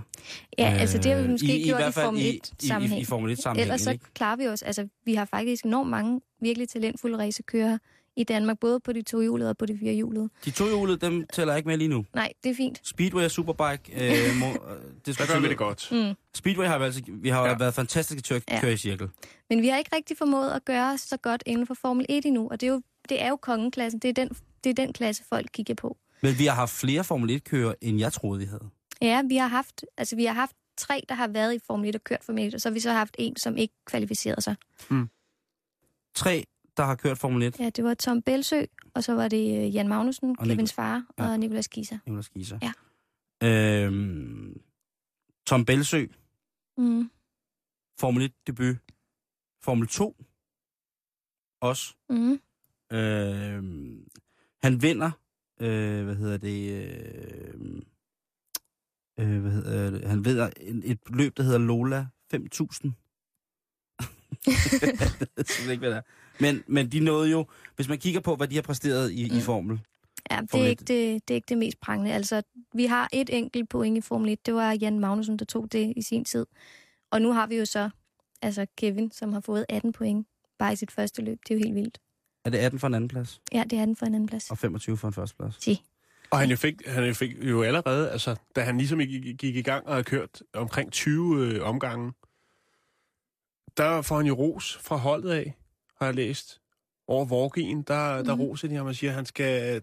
[0.57, 2.41] Ja, altså det har vi Øh, måske i, i, gjort i, fald Formel i, i,
[2.63, 2.97] 1-sammenhæng.
[2.97, 4.05] i, i Formel 1-sammenhæng, Ellers så ikke?
[4.13, 4.61] klarer vi os.
[4.61, 7.77] Altså, vi har faktisk enormt mange virkelig talentfulde racerkører
[8.17, 10.29] i Danmark, både på de tohjulede og på de firehjulede.
[10.45, 12.05] De to hjulede, dem tæller jeg ikke med lige nu.
[12.13, 12.81] Nej, det er fint.
[12.87, 14.53] Speedway og Superbike, øh, må, øh,
[14.95, 15.87] det Der skal gør vi det godt.
[15.91, 16.13] Mm.
[16.35, 17.49] Speedway har vi, altså, vi har Ja.
[17.49, 17.57] ja.
[17.57, 18.61] været fantastiske til at Ja.
[18.61, 19.07] køre i cirkel.
[19.49, 22.47] Men vi har ikke rigtig formået at gøre så godt inden for Formel 1 endnu,
[22.51, 23.99] og det er jo, det er jo kongeklassen.
[23.99, 24.29] Det er, den,
[24.63, 25.97] det er den klasse, folk kigger på.
[26.21, 28.69] Men vi har haft flere Formel 1-kører, end jeg troede, vi havde.
[29.01, 31.95] Ja, vi har haft, altså, vi har haft tre, der har været i Formel 1
[31.95, 34.55] og kørt Formel 1, og så har vi så haft en, som ikke kvalificerede sig.
[36.15, 36.45] Tre,
[36.77, 37.59] der har kørt Formel 1.
[37.59, 38.61] Ja, det var Tom Belsø,
[38.93, 41.27] og så var det øh, Jan Magnussen, Og Kevins far Ja.
[41.31, 41.97] og Nicolas Kisa.
[42.07, 42.59] Jonas Giser.
[42.61, 42.71] Ja.
[43.47, 44.61] Øhm,
[45.45, 46.05] Tom Belsø,
[46.77, 47.09] Mm.
[47.99, 48.75] Formel 1 debut.
[49.63, 50.15] Formel 2,
[51.61, 51.93] også.
[52.09, 52.39] Mm.
[52.97, 54.07] Øhm,
[54.63, 55.11] han vinder,
[55.59, 57.81] øh, hvad hedder det, øh,
[59.19, 62.93] øh, hvad hedder det, han vinder et, løb, der hedder Lola 5000.
[64.01, 64.57] jeg
[65.35, 66.01] ved simpelthen ikke, hvad det er.
[66.39, 67.45] Men, men de nåede jo,
[67.75, 69.37] hvis man kigger på, hvad de har præsteret i, mm.
[69.37, 69.79] i Formel,
[70.31, 70.69] Ja, det er, 1.
[70.69, 72.13] ikke det, det er ikke det mest prangende.
[72.13, 72.41] Altså,
[72.73, 74.45] vi har et enkelt point i Formel 1.
[74.45, 76.45] Det var Jan Magnussen, der tog det i sin tid.
[77.11, 77.89] Og nu har vi jo så
[78.41, 80.27] altså Kevin, som har fået 18 point
[80.59, 81.39] bare i sit første løb.
[81.47, 82.01] Det er jo helt vildt.
[82.45, 84.51] Er det 18 for en anden plads, Ja, det er den for en anden plads.
[84.51, 85.63] og 25 for en første plads.
[85.63, 85.83] Sig.
[86.31, 89.55] Og han jo fik, han jo fik jo allerede, altså, da han ligesom gik, gik
[89.55, 92.13] i gang og havde kørt omkring 20 øh, omgange,
[93.77, 95.53] der får han jo ros fra holdet af,
[95.99, 96.61] har jeg læst.
[97.07, 98.41] Over Vorgien, der, der Mhm.
[98.43, 99.81] roser de ham og siger, at han skal,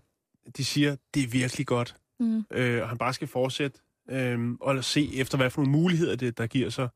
[0.57, 1.97] de siger, det er virkelig godt.
[2.21, 2.45] Mm.
[2.51, 6.39] Øh, og han bare skal fortsætte øh, og se efter, hvad for nogle muligheder det,
[6.39, 6.89] der giver sig,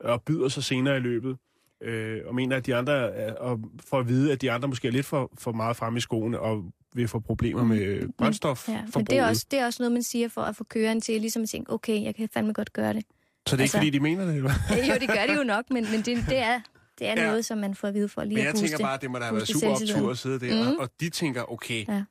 [0.00, 1.36] og byder sig senere i løbet.
[1.84, 4.92] Øh, og mener, at de andre, og for at vide, at de andre måske er
[4.92, 6.64] lidt for, for meget fremme i skoene, og
[6.94, 7.68] vil få problemer Mm.
[7.68, 8.68] med brændstof.
[8.68, 11.00] Ja, men det er, også, det er også noget, man siger for at få køreren
[11.00, 13.02] til ligesom at tænke, okay, jeg kan fandme godt gøre det.
[13.04, 13.10] Så
[13.46, 14.50] det er ikke, altså- fordi de mener det, eller
[14.88, 16.60] jo, det gør det jo nok, men, men det, det er,
[16.98, 17.26] det er Ja.
[17.26, 18.66] noget, som man får at vide for lige Men at jeg booste.
[18.68, 20.76] tænker bare, at det må da have været super optur at sidde der, mm.
[20.78, 22.02] og de tænker, okay, Ja.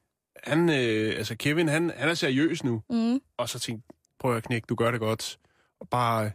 [0.44, 3.88] han, øh, altså Kevin, han, han er seriøs nu, Mm, og så tænkte
[4.20, 5.38] prøv at knække, du gør det godt,
[5.82, 6.32] og bare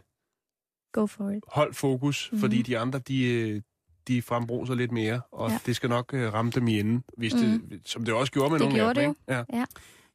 [0.91, 1.43] go for it.
[1.47, 2.35] hold fokus, Mhm.
[2.37, 2.41] mm.
[2.41, 3.61] fordi de andre, de, øh,
[4.07, 5.53] de frembruser lidt mere, og Ja.
[5.53, 5.59] ja.
[5.65, 8.59] det skal nok øh, ramme dem i enden, hvis det, som det også gjorde med
[8.59, 9.57] Det nogle gjorde af dem, det ikke?
[9.57, 9.65] Ja.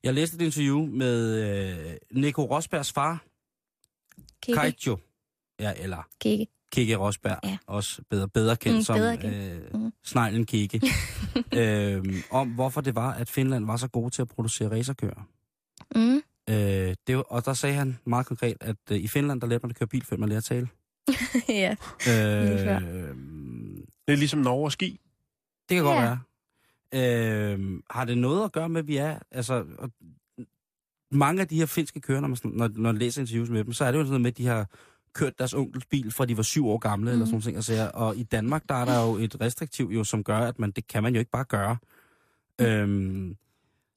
[0.02, 1.40] Jeg læste et interview med
[1.90, 3.24] øh, Nico Rosbergs far.
[4.42, 4.98] Kaijo.
[5.60, 6.46] Ja, eller Kigge.
[6.72, 7.58] Kike Rosberg, Ja.
[7.66, 9.74] også bedre, bedre kendt Mm, som bedre øh, kendt.
[9.74, 9.92] Mm.
[10.04, 10.80] sneglen Kike,
[11.60, 15.22] øhm, om hvorfor det var, at Finland var så gode til at producere racerkører.
[15.94, 16.22] Mm.
[16.50, 19.62] Øh, det var, og der sagde han meget konkret, at øh, i Finland, der lærte
[19.66, 20.68] man at køre bil, før man lærer at tale.
[21.48, 21.70] ja.
[22.08, 23.16] Øh,
[24.06, 25.00] Det er ligesom Norge og ski.
[25.68, 26.02] det kan godt Ja.
[26.02, 26.18] være.
[27.54, 29.18] Øh, har det noget at gøre med, at vi er...
[29.30, 29.90] Altså, og,
[31.10, 33.64] mange af de her finske kører, når man, sådan- når, når man læser interviews med
[33.64, 34.66] dem, så er det jo sådan noget med, at de har
[35.12, 37.08] kørt deres onkels bil, fra de var syv år gamle, mm.
[37.08, 37.26] eller Mhm.
[37.26, 37.56] sådan nogle ting.
[37.56, 40.70] Altså, og i Danmark, der er der jo et restriktiv, jo, som gør, at man,
[40.70, 41.76] det kan man jo ikke bare gøre.
[42.58, 42.64] Mm.
[42.64, 43.36] Øhm,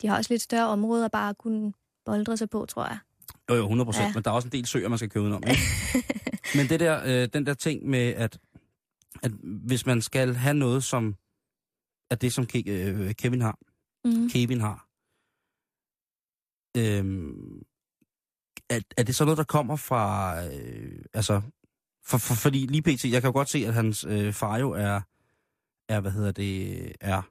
[0.01, 1.73] De har også lidt større områder bare at kunne
[2.07, 2.97] boldre sig på, tror jeg.
[3.49, 4.13] jo, jo, 100 procent, Ja.
[4.13, 5.43] men der er også en del søer, man skal køre udenom.
[6.57, 8.39] Men det der, øh, den der ting med, at,
[9.23, 9.31] at
[9.67, 11.15] hvis man skal have noget, som
[12.11, 13.57] er det, som Ke- øh, Kevin har,
[14.05, 14.29] Mm.
[14.29, 14.87] Kevin har.
[16.77, 17.61] Øhm,
[18.69, 21.41] er, er det så noget, der kommer fra, øh, altså,
[22.05, 24.71] for, for, fordi lige pt, jeg kan jo godt se, at hans øh, far jo
[24.71, 25.01] er,
[25.89, 27.21] er, hvad hedder det, er,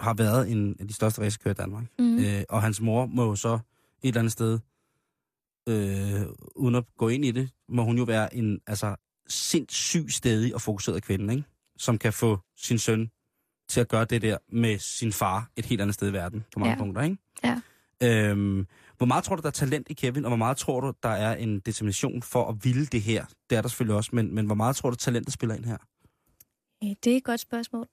[0.00, 1.84] har været en af de største racerkører i Danmark.
[1.98, 2.18] Mm.
[2.18, 3.60] Øh, og hans mor må jo så et
[4.02, 4.58] eller andet sted,
[5.68, 6.22] øh,
[6.56, 8.96] uden at gå ind i det, må hun jo være en, altså,
[9.28, 11.46] sindssyg stedig og fokuseret kvinde, ikke?
[11.78, 13.10] Som kan få sin søn
[13.68, 16.58] til at gøre det der med sin far et helt andet sted i verden, på
[16.58, 16.78] mange Ja.
[16.78, 17.16] punkter, ikke?
[17.44, 17.60] Ja.
[18.02, 18.66] Øhm,
[18.96, 21.08] hvor meget tror du, der er talent i Kevin, og hvor meget tror du, der
[21.08, 23.24] er en determination for at ville det her?
[23.50, 25.76] Det er der selvfølgelig også, men, men hvor meget tror du, talentet spiller ind her?
[26.84, 27.86] Øh, Det er et godt spørgsmål.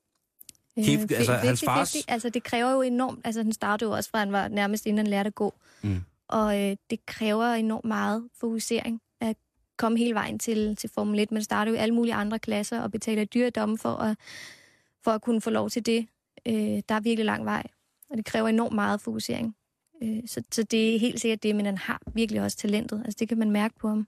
[0.78, 1.66] Øh, Kæft, fi- altså, hans 50-50.
[1.66, 3.20] fars- Altså, det kræver jo enormt...
[3.24, 5.54] Altså, den startede jo også fra, han var nærmest inden han lærte at gå.
[5.82, 6.00] Mm.
[6.28, 9.36] Og øh, det kræver enormt meget fokusering at
[9.76, 11.32] komme hele vejen til, til Formel 1.
[11.32, 14.16] Man starter jo i alle mulige andre klasser og betaler dyre domme for at,
[15.04, 16.06] for at kunne få lov til det.
[16.46, 16.54] Øh,
[16.88, 17.62] der er virkelig lang vej,
[18.10, 19.56] og det kræver enormt meget fokusering.
[20.02, 23.02] Øh, så, så det er helt sikkert det, men han har virkelig også talentet.
[23.04, 24.06] Altså, det kan man mærke på ham.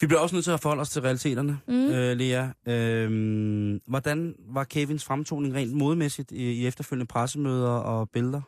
[0.00, 1.74] Vi bliver også nødt til at forholde os til realiteterne, Mm.
[1.74, 2.48] øh, Lea.
[2.66, 8.40] Øh, hvordan var Kevins fremtoning rent modmæssigt i, i efterfølgende pressemøder og billeder?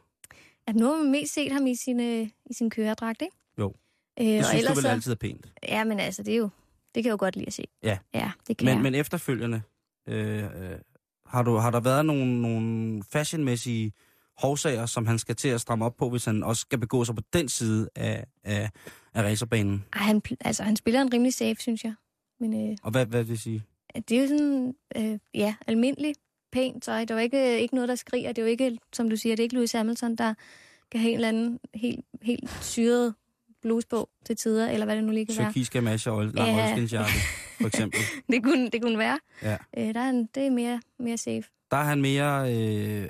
[0.67, 3.37] At nu har man mest set ham i, sine, i sin køredragt, ikke?
[3.59, 3.75] Jo.
[4.21, 5.47] Øh, Det og synes du ellers vel så, altid er pænt.
[5.69, 6.49] Ja, men altså, det er jo,
[6.95, 7.65] det kan jeg jo godt lide at se.
[7.83, 7.99] Ja.
[8.15, 8.83] Ja, det kan Men, jeg.
[8.83, 9.63] men efterfølgende,
[10.09, 10.49] øh, øh,
[11.27, 13.93] har, du, har der været nogle, nogle fashionmæssige
[14.39, 17.15] hovsager, som han skal til at stramme op på, hvis han også skal begå sig
[17.15, 18.71] på den side af, af,
[19.15, 19.85] af racerbanen?
[19.93, 21.95] Ej, han, altså, han spiller en rimelig safe, synes jeg.
[22.41, 23.63] Men øh, Og hvad, hvad vil det sige?
[24.09, 26.15] det er jo sådan, øh, ja, almindelig
[26.53, 27.01] pænt tøj.
[27.03, 28.29] Er jo ikke, ikke noget, der skriger.
[28.29, 30.35] Det er jo ikke, som du siger, det er ikke Louis Hamilton, der
[30.91, 33.15] kan have en eller anden helt, helt syret
[33.63, 35.49] bluse på til tider, eller hvad det nu lige kan være.
[35.49, 36.49] Tyrkisk gamasje og lang
[36.93, 37.05] ja.
[37.61, 38.01] for eksempel.
[38.33, 39.19] Det kunne, det kunne være.
[39.43, 39.57] Ja.
[39.79, 41.43] Øh, der er en, det er mere, mere safe.
[41.73, 42.55] Der er han mere...
[42.55, 43.09] Øh, øh,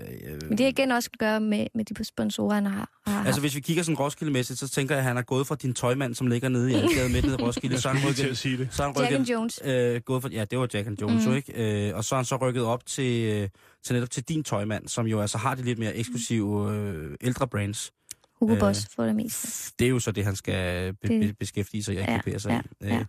[0.49, 2.91] Men det har igen også at gøre med, med de sponsorer, han har.
[3.07, 5.55] har Altså, hvis vi kigger sådan Roskilde-mæssigt, så tænker jeg, at han er gået fra
[5.55, 7.81] din tøjmand, som ligger nede i Algade midt nede i Roskilde.
[7.81, 8.69] Så er han rykket, at sige det.
[8.71, 9.61] så er han Jack and rykket, Jones.
[9.65, 11.35] øh, gået fra, ja, det var Jack and Jones, Mm.
[11.35, 11.89] ikke?
[11.89, 13.49] Øh, og så er han så rykket op til, øh,
[13.85, 17.49] til netop til din tøjmand, som jo altså har de lidt mere eksklusive øh, ældre
[17.49, 17.93] brands.
[18.41, 19.73] Hugo øh, Boss for det meste.
[19.79, 22.63] Det er jo så det, han skal be, Det- be, beskæftige sig og Ja, sig
[22.81, 22.91] ja, i.
[22.91, 23.05] ja.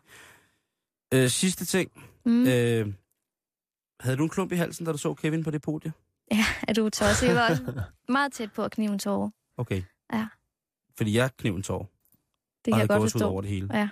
[1.14, 1.92] Øh, øh, sidste ting.
[2.26, 2.48] Mm.
[2.48, 2.88] Øh,
[4.04, 5.94] havde du en klump i halsen, da du så Kevin på det podie?
[6.32, 7.28] Ja, er du tosset?
[7.28, 7.64] Jeg var også
[8.10, 9.30] meget tæt på at knive en tårer.
[9.58, 9.82] Okay.
[10.14, 10.28] Ja.
[10.98, 11.90] Fordi jeg knev en tår,
[12.66, 13.26] Det kan jeg godt forstå.
[13.30, 13.78] over det hele.
[13.78, 13.90] Ja.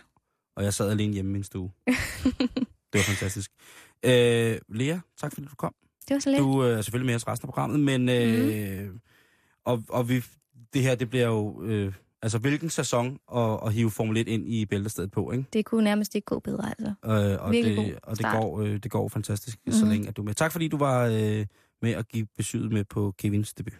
[0.55, 1.71] Og jeg sad alene hjemme i min stue.
[1.87, 3.51] det var fantastisk.
[4.03, 5.75] Øh, Lea, tak fordi du kom.
[6.07, 6.39] Det var så lidt.
[6.39, 8.09] Du øh, er selvfølgelig med os resten af programmet, men...
[8.09, 9.01] Øh, Mhm.
[9.65, 10.23] og, og vi,
[10.73, 11.61] det her, det bliver jo...
[11.63, 15.45] Øh, altså, hvilken sæson at, at hive Formel 1 ind i bæltestedet på, ikke?
[15.53, 16.93] Det kunne nærmest ikke gå bedre, altså.
[17.05, 19.79] Øh, og Virkelig det, og det går, øh, det går fantastisk, mm-hmm.
[19.79, 19.91] så Mhm.
[19.91, 20.33] længe at du er med.
[20.33, 21.45] Tak fordi du var øh,
[21.81, 23.73] med at give besøget med på Kevins debut.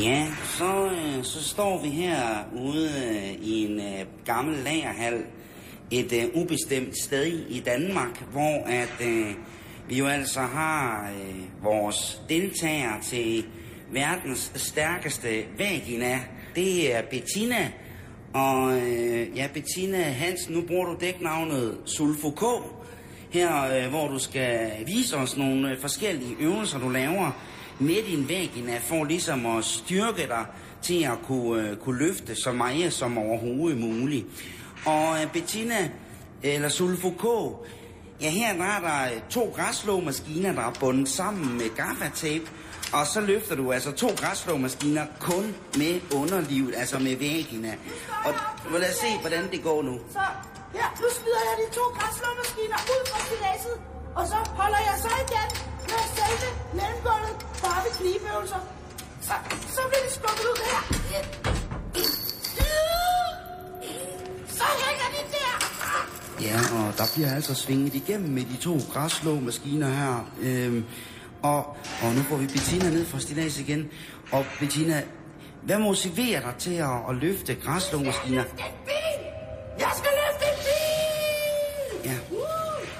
[0.00, 2.18] Ja, så, øh, så står vi her
[2.52, 5.24] ude øh, i en øh, gammel lagerhal
[5.90, 9.34] et øh, ubestemt sted i Danmark, hvor at øh,
[9.88, 13.44] vi jo altså har øh, vores deltagere til
[13.92, 16.20] verdens stærkeste vagina.
[16.54, 17.72] Det er Bettina.
[18.34, 22.42] Og øh, ja, Bettina Hansen, nu bruger du dæknavnet Sulfo K.
[23.30, 27.30] Her, øh, hvor du skal vise os nogle øh, forskellige øvelser, du laver
[27.78, 30.46] med din vagina, for ligesom at styrke dig
[30.82, 34.26] til at kunne, øh, kunne løfte så meget som overhovedet muligt.
[34.86, 35.90] Og øh, Bettina,
[36.42, 37.24] eller Sulfo K,
[38.22, 42.46] ja her der er der øh, to græsslåmaskiner, der er bundet sammen med gaffatape,
[42.92, 47.74] og så løfter du altså to græsslåmaskiner kun med underlivet, altså med vagina.
[48.24, 49.98] Og lad os se, hvordan det går nu.
[50.12, 50.24] Så
[50.72, 53.76] her, nu smider jeg de to græsslåmaskiner ud fra stilasset,
[54.14, 55.48] og så holder jeg så igen
[55.92, 56.48] med selve
[56.78, 58.60] mellemgulvet bare ved knibeøvelser.
[59.22, 59.34] Så,
[59.76, 62.27] så bliver det skubbet ud her.
[64.58, 65.54] Så hænger de der.
[66.46, 70.30] Ja, og der bliver altså svinget igennem med de to græsslåmaskiner her.
[70.40, 70.84] Øhm,
[71.42, 73.88] og, og nu får vi Bettina ned fra stilas igen.
[74.32, 75.02] Og Bettina,
[75.62, 78.34] hvad motiverer dig til at, at løfte bil!
[79.78, 82.10] Jeg skal løfte en bil!
[82.10, 82.18] Ja,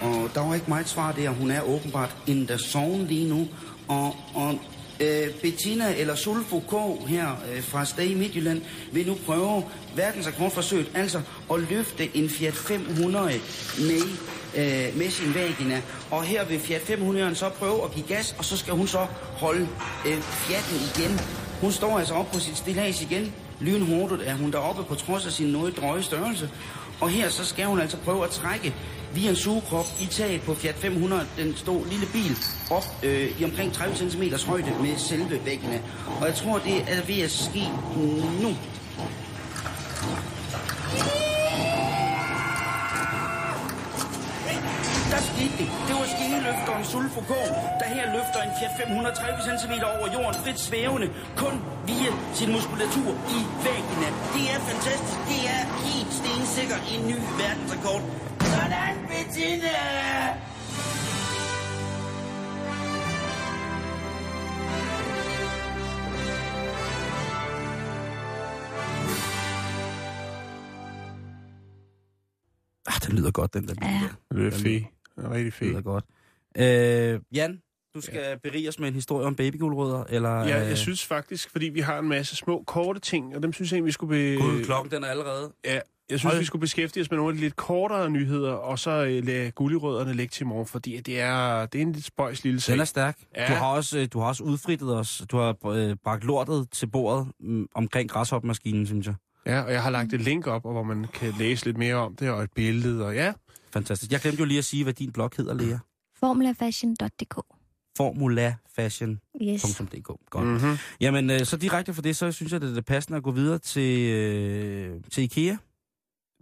[0.07, 1.31] og der var ikke meget svar der.
[1.31, 3.49] Hun er åbenbart in the zone lige nu.
[3.89, 4.59] Og, og
[5.01, 9.65] øh, Bettina eller Sulfo K her øh, fra Stade i Midtjylland vil nu prøve
[9.97, 11.21] verdensrekordforsøget, altså
[11.53, 13.41] at løfte en Fiat 500
[13.79, 14.03] med,
[14.57, 15.83] øh, med sin vagina.
[16.11, 19.07] Og her vil Fiat 500'eren så prøve at give gas, og så skal hun så
[19.37, 19.69] holde
[20.07, 21.21] øh, Fiaten igen.
[21.61, 23.35] Hun står altså op på sit stillads igen.
[23.61, 26.51] Lynhurtigt er hun deroppe på trods af sin noget drøje størrelse.
[27.01, 28.75] Og her så skal hun altså prøve at trække
[29.15, 32.37] via en sugekrop i taget på Fiat 500, den stod lille bil,
[32.71, 35.83] op øh, i omkring 30 cm højde med selve væggene.
[36.21, 37.65] Og jeg tror, det er ved at ske
[38.43, 38.53] nu.
[45.13, 45.69] Der skete det.
[45.87, 47.33] Det var skineløfteren Sulfo K,
[47.81, 51.55] der her løfter en Fiat 530 cm over jorden frit svævende, kun
[51.87, 54.09] via sin muskulatur i væggene.
[54.35, 55.19] Det er fantastisk.
[55.33, 58.03] Det er helt stensikkert en ny verdensrekord.
[58.55, 59.79] Sådan, Bettina!
[72.87, 73.75] Ah, den lyder godt, den der.
[73.83, 74.09] Ja.
[74.37, 74.85] Det er fedt.
[75.17, 75.71] Det er rigtig fedt.
[75.71, 76.05] lyder godt.
[76.59, 77.63] Øh, Jan,
[77.95, 78.37] du skal ja.
[78.37, 80.31] berige os med en historie om babygulrødder, eller...
[80.31, 83.53] Ja, øh, jeg synes faktisk, fordi vi har en masse små, korte ting, og dem
[83.53, 84.37] synes jeg egentlig, vi skulle...
[84.37, 84.43] Be...
[84.43, 85.53] Gud, klokken den er allerede.
[85.65, 85.81] Ja,
[86.11, 86.39] jeg synes, Hold.
[86.39, 89.51] vi skulle beskæftige os med nogle af de lidt kortere nyheder, og så øh, lade
[89.51, 92.73] gulligrødderne ligge til i morgen, fordi det er, det er en lidt spøjs lille sag.
[92.73, 93.19] Den er stærk.
[93.37, 93.49] Ja.
[93.49, 95.23] Du, har også, øh, du har også udfrittet os.
[95.31, 99.15] Du har øh, bragt lortet til bordet mm, omkring græshopmaskinen, synes jeg.
[99.47, 102.17] Ja, og jeg har lagt et link op, hvor man kan læse lidt mere om
[102.17, 103.33] det, og et billede, og ja.
[103.73, 104.13] Fantastisk.
[104.13, 105.77] Jeg glemte jo lige at sige, hvad din blog hedder, Lea.
[106.21, 107.39] Formulafashion.dk
[107.99, 109.43] formulafashion.dk.
[109.43, 109.83] Yes.
[110.31, 110.47] Godt.
[110.47, 110.51] Mm.
[110.51, 110.77] Mm-hmm.
[111.01, 113.31] Jamen, øh, så direkte for det, så synes jeg, det er det passende at gå
[113.31, 115.57] videre til, øh, til IKEA.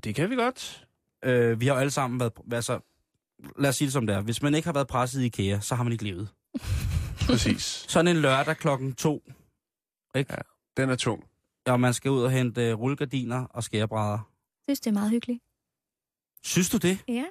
[0.04, 0.86] Det kan vi godt.
[1.24, 2.32] Øh, vi har jo alle sammen været...
[2.52, 2.80] Altså,
[3.58, 4.20] lad os sige det som det er.
[4.20, 6.28] Hvis man ikke har været presset i IKEA, så har man ikke levet.
[7.26, 7.62] Præcis.
[7.88, 9.22] Sådan en lørdag klokken to,
[10.16, 10.32] ikke?
[10.32, 10.38] Ja.
[10.82, 11.24] Den er tung.
[11.66, 14.10] og man skal ud og hente øh, rullegardiner og skærebrædder.
[14.12, 15.42] Jeg synes, det er meget hyggeligt.
[16.44, 16.98] Synes du det?
[17.08, 17.24] Ja,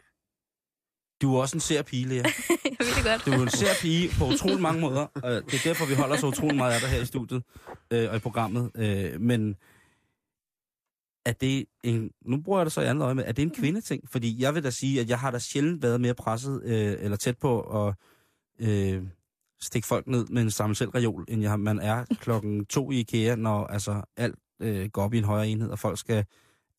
[1.22, 2.16] Du er også en sær pige, Lea.
[2.18, 2.26] jeg
[2.80, 3.26] ved det godt.
[3.26, 5.06] Du er en sær pige på utrolig mange måder.
[5.16, 7.44] Og det er derfor, vi holder så utrolig meget af dig her i studiet
[7.92, 8.72] øh, og i programmet.
[8.76, 9.56] Øh, men
[11.26, 12.12] er det en...
[12.26, 13.24] Nu bruger jeg det så i andet øje med.
[13.28, 14.10] Er det en kvindeting?
[14.10, 17.18] Fordi jeg vil da sige, at jeg har da sjældent været mere presset øh, eller
[17.18, 17.96] tæt på at
[18.60, 19.04] øh,
[19.62, 23.36] stikke folk ned med en samme selvreol, end jeg, man er klokken to i IKEA,
[23.36, 26.26] når altså, alt øh, går op i en højere enhed, og folk skal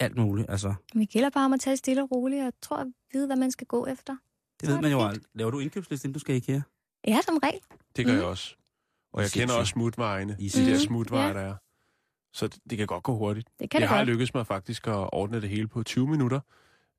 [0.01, 0.51] alt muligt.
[0.51, 3.27] Altså, Men det gælder bare om at tage stille og roligt, og tror at vide,
[3.27, 4.17] hvad man skal gå efter.
[4.61, 5.23] det Så ved man jo aldrig.
[5.35, 6.61] Laver du indkøbsliste, inden du skal i IKEA?
[7.07, 7.61] Ja, som regel.
[7.97, 8.19] Det gør Mm.
[8.19, 8.55] jeg også.
[9.13, 10.37] Og jeg kender også smutvejene.
[10.39, 10.79] I De der Mm.
[10.81, 11.33] smutveje, Ja.
[11.35, 11.55] der er.
[12.37, 13.49] Så det, det kan godt gå hurtigt.
[13.61, 14.09] Det kan jeg det har godt.
[14.09, 16.41] lykkedes mig faktisk at ordne det hele på 20 minutter.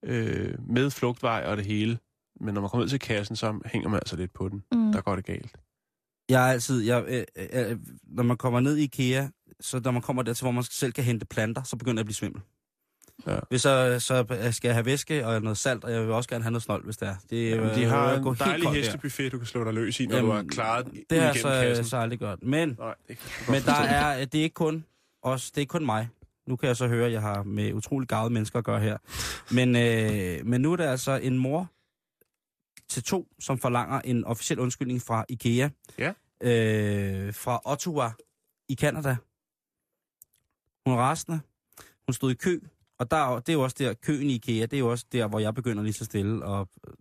[0.05, 1.99] Øh, med flugtvej og det hele.
[2.41, 4.63] Men når man kommer ud til kassen, så hænger man altså lidt på den.
[4.71, 4.91] Mm.
[4.91, 5.57] Der går det galt.
[6.29, 7.23] Jeg er altid, jeg, øh,
[7.69, 9.27] øh, når man kommer ned i IKEA,
[9.59, 12.05] så når man kommer dertil, hvor man selv kan hente planter, så begynder jeg at
[12.05, 12.41] blive svimmel.
[13.27, 13.39] Ja.
[13.49, 16.43] Hvis så, så skal jeg have væske og noget salt, og jeg vil også gerne
[16.43, 17.15] have noget snold, hvis det er.
[17.29, 18.73] Det, Jamen, de øh, har går en dejlig der.
[18.73, 21.49] hestebuffet, du kan slå dig løs i, når du har klaret det ud har så,
[21.49, 21.85] kassen.
[21.85, 22.43] så aldrig gjort.
[22.43, 23.17] Men, Nej, det
[23.49, 24.85] men der er, det er ikke kun
[25.21, 26.09] os, det er ikke kun mig.
[26.47, 28.97] Nu kan jeg så høre, at jeg har med utrolig gavede mennesker at gøre her.
[29.53, 31.71] Men, øh, men nu er der altså en mor
[32.89, 35.69] til to, som forlanger en officiel undskyldning fra IKEA.
[35.97, 36.13] Ja.
[36.41, 38.11] Øh, fra Ottawa
[38.69, 39.15] i Canada.
[40.85, 41.39] Hun er rasende.
[42.07, 42.59] Hun stod i kø.
[42.99, 45.05] Og der, er det er jo også der, køen i IKEA, det er jo også
[45.11, 46.93] der, hvor jeg begynder lige så stille, og øh,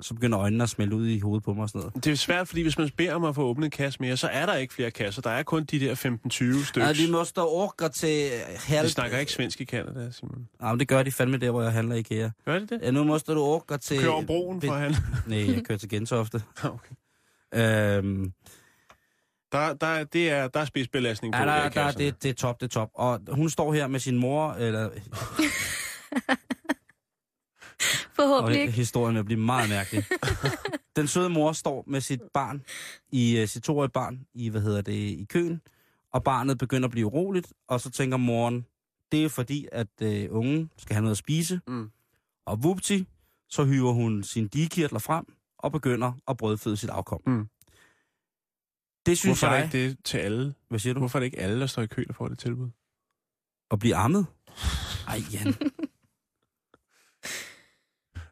[0.00, 2.04] så begynder øjnene at smelte ud i hovedet på mig og sådan noget.
[2.04, 4.28] Det er svært, fordi hvis man beder om at få åbnet en kasse mere, så
[4.28, 5.22] er der ikke flere kasser.
[5.22, 6.86] Der er kun de der 15-20 stykker.
[6.86, 8.86] Ja, de måste orke til halv...
[8.86, 10.48] De snakker ikke svensk i Canada, Simon.
[10.62, 12.30] Ja, men det gør de fandme der, hvor jeg handler i IKEA.
[12.44, 12.80] Gør de det?
[12.82, 14.00] Ja, nu måste du orke til...
[14.00, 14.94] Kører over broen for han.
[15.26, 16.42] Nej, jeg kører til Gentofte.
[16.64, 16.94] okay.
[17.54, 18.32] Øhm,
[19.52, 22.60] Der, der, det er, der er spidsbelastning på ja, der, der, det, det er top,
[22.60, 22.90] det er top.
[22.94, 24.90] Og hun står her med sin mor, eller...
[28.20, 28.72] Forhåbentlig Og ikke.
[28.72, 30.04] historien vil blive meget mærkelig.
[30.96, 32.62] Den søde mor står med sit barn,
[33.12, 35.60] i uh, sit toårige barn, i, hvad hedder det, i køen,
[36.12, 38.66] og barnet begynder at blive uroligt, og så tænker moren,
[39.12, 40.08] det er fordi, at uh,
[40.38, 41.90] ungen skal have noget at spise, Mm.
[42.46, 43.06] og vupti,
[43.48, 45.24] så hyver hun sin digekirtler frem,
[45.58, 47.20] og begynder at brødføde sit afkom.
[47.26, 47.48] Mm.
[49.06, 49.72] Det synes Hvorfor er jeg...
[49.72, 50.54] det ikke det til alle?
[50.68, 50.98] Hvad siger du?
[50.98, 52.70] Hvorfor er det ikke alle, der står i kø, der får det tilbud?
[53.70, 54.26] At blive ammet?
[55.08, 55.54] Ej, Jan.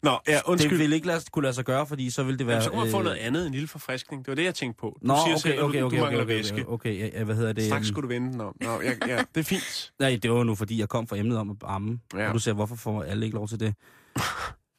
[0.06, 0.78] Nå, ja, Det undskyld.
[0.78, 2.54] ville ikke lade, kunne lade sig gøre, fordi så ville det være...
[2.54, 4.24] Jamen, så kunne man få øh, noget andet, en lille forfriskning.
[4.24, 4.98] Det var det, jeg tænkte på.
[5.02, 6.68] Du Nå, siger okay, selv, okay, du, okay, du okay, mangler okay, væske.
[6.68, 7.64] okay, okay, ja, hvad hedder det?
[7.64, 8.56] Straks øhm, skulle du vende den om.
[8.60, 9.92] Nå, ja, ja, det er fint.
[10.00, 12.00] Nej, det var nu, fordi jeg kom fra emnet om at amme.
[12.14, 12.28] Ja.
[12.28, 13.74] Og du siger, hvorfor får alle ikke lov til det?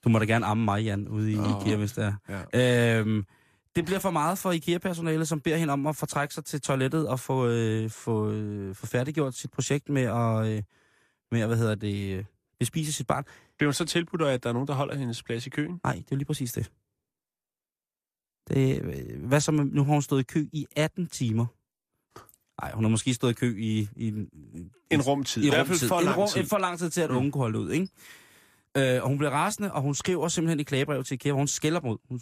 [0.03, 1.61] Du må da gerne amme mig, Jan, ude i Åh.
[1.61, 2.43] IKEA, hvis det er.
[2.53, 2.99] Ja.
[2.99, 3.25] Øhm,
[3.75, 7.07] det bliver for meget for IKEA-personalet, som beder hende om at fortrække sig til toilettet
[7.07, 10.63] og få, øh, få, øh, få færdiggjort sit projekt med at, øh,
[11.31, 12.25] med at hvad hedder det,
[12.57, 13.23] øh, bespise sit barn.
[13.57, 15.79] Bliver hun så tilbudt, at der er nogen, der holder hendes plads i køen?
[15.83, 16.71] Nej, det er jo lige præcis det.
[18.47, 21.45] det øh, hvad så med, nu har hun stået i kø i 18 timer.
[22.61, 23.89] Nej, hun har måske stået i kø i...
[23.95, 24.07] i
[24.91, 25.43] En rumtid.
[25.43, 26.43] i I hvert fald for en lang rum, tid.
[26.45, 27.87] For lang tid til, at unge kunne holde ud, ikke?
[28.77, 31.47] Øh, og hun bliver rasende, og hun skriver simpelthen i klagebrev til IKEA, hvor hun
[31.47, 31.97] skælder mod.
[32.09, 32.19] Hun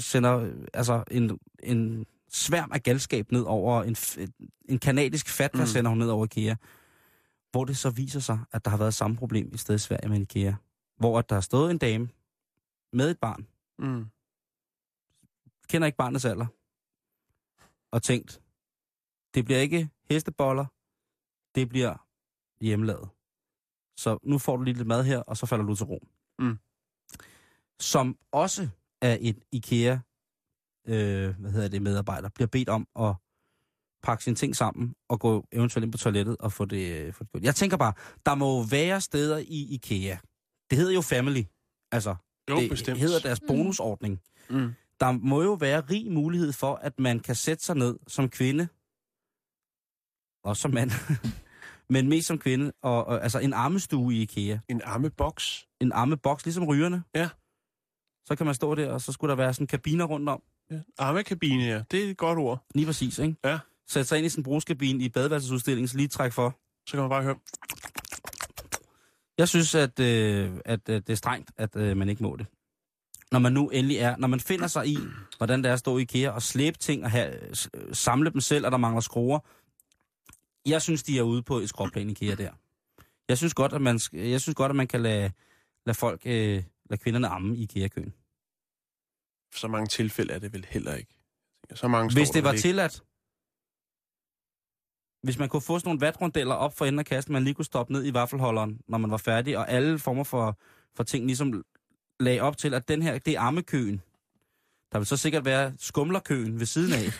[0.00, 3.96] sender øh, altså en, en sværm af galskab ned over en,
[4.68, 5.62] en kanadisk fatwa, Mm.
[5.62, 5.66] mm.
[5.66, 6.54] sender hun ned over IKEA.
[7.50, 10.08] Hvor det så viser sig, at der har været samme problem i stedet i Sverige
[10.08, 10.54] med IKEA.
[10.96, 12.08] Hvor at der har stået en dame
[12.92, 13.46] med et barn,
[13.80, 14.06] Mm.
[15.68, 16.46] kender ikke barnets alder,
[17.90, 18.42] og tænkt,
[19.34, 20.66] det bliver ikke hesteboller,
[21.54, 22.06] det bliver
[22.60, 23.08] hjemmelavet.
[23.96, 26.06] Så nu får du lige lidt mad her, og så falder du til ro.
[26.38, 26.58] Mm.
[27.80, 28.68] Som også
[29.00, 29.98] er et IKEA,
[30.84, 33.14] øh, hvad hedder det, medarbejder, bliver bedt om at
[34.08, 37.24] pakke sine ting sammen og gå eventuelt ind på toilettet og få det, øh, få
[37.24, 37.42] det gjort.
[37.42, 37.92] Jeg tænker bare,
[38.26, 40.16] der må være steder i IKEA.
[40.70, 41.42] Det hedder jo Family.
[41.92, 42.14] Altså,
[42.50, 42.98] Jo, det bestemt.
[42.98, 44.20] hedder deres bonusordning.
[44.50, 44.72] Mm.
[45.00, 48.68] Der må jo være rig mulighed for, at man kan sætte sig ned som kvinde,
[50.44, 50.90] og som mand,
[51.94, 54.58] men mest som kvinde, og, og altså en armestue i IKEA.
[54.68, 55.66] En armeboks.
[55.80, 57.02] En armeboks, ligesom rygerne.
[57.14, 57.28] Ja.
[58.26, 60.42] Så kan man stå der, og så skulle der være sådan kabiner rundt om.
[60.70, 60.80] Ja.
[60.98, 61.82] Armekabine, ja.
[61.90, 62.64] Det er et godt ord.
[62.74, 63.36] Lige præcis, ikke?
[63.44, 63.58] Ja.
[63.88, 66.58] Sætte sig ind i sin brugskabine i badeværelsesudstillingen, så lige træk for.
[66.86, 67.38] Så kan man bare høre.
[69.38, 72.46] Jeg synes, at, øh, at øh, det er strengt, at øh, man ikke må det.
[73.32, 74.98] når man nu endelig er, når man finder sig i,
[75.36, 78.40] hvordan det er at stå i IKEA og slæbe ting og have, s- samle dem
[78.40, 79.38] selv, og der mangler skruer.
[80.66, 82.50] Jeg synes, de er ude på et skråplan IKEA der.
[83.28, 85.32] Jeg synes godt, at man, jeg synes godt, at man kan lade,
[85.86, 88.14] lade folk, øh, lade kvinderne amme i IKEA-køen.
[89.54, 91.14] Så mange tilfælde er det vel heller ikke.
[91.74, 93.02] Så mange Hvis det var tilladt,
[95.22, 97.64] hvis man kunne få sådan nogle vatrundeller op for enden af kassen, man lige kunne
[97.64, 100.58] stoppe ned i vaffelholderen, når man var færdig, og alle former for,
[100.96, 101.64] for ting ligesom
[102.20, 104.02] lagde op til, at den her, det er armekøen.
[104.92, 107.12] Der vil så sikkert være skumlerkøen ved siden af.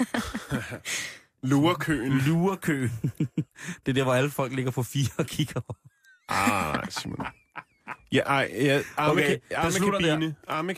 [1.51, 2.12] Lurekøen.
[2.12, 2.90] Lurekøen.
[3.86, 5.61] det er der, hvor alle folk ligger på fire og kigger.
[6.28, 7.26] Ah, nej, Simon.
[8.12, 10.34] Ja, ej, ja, arme, Okay, armekabine.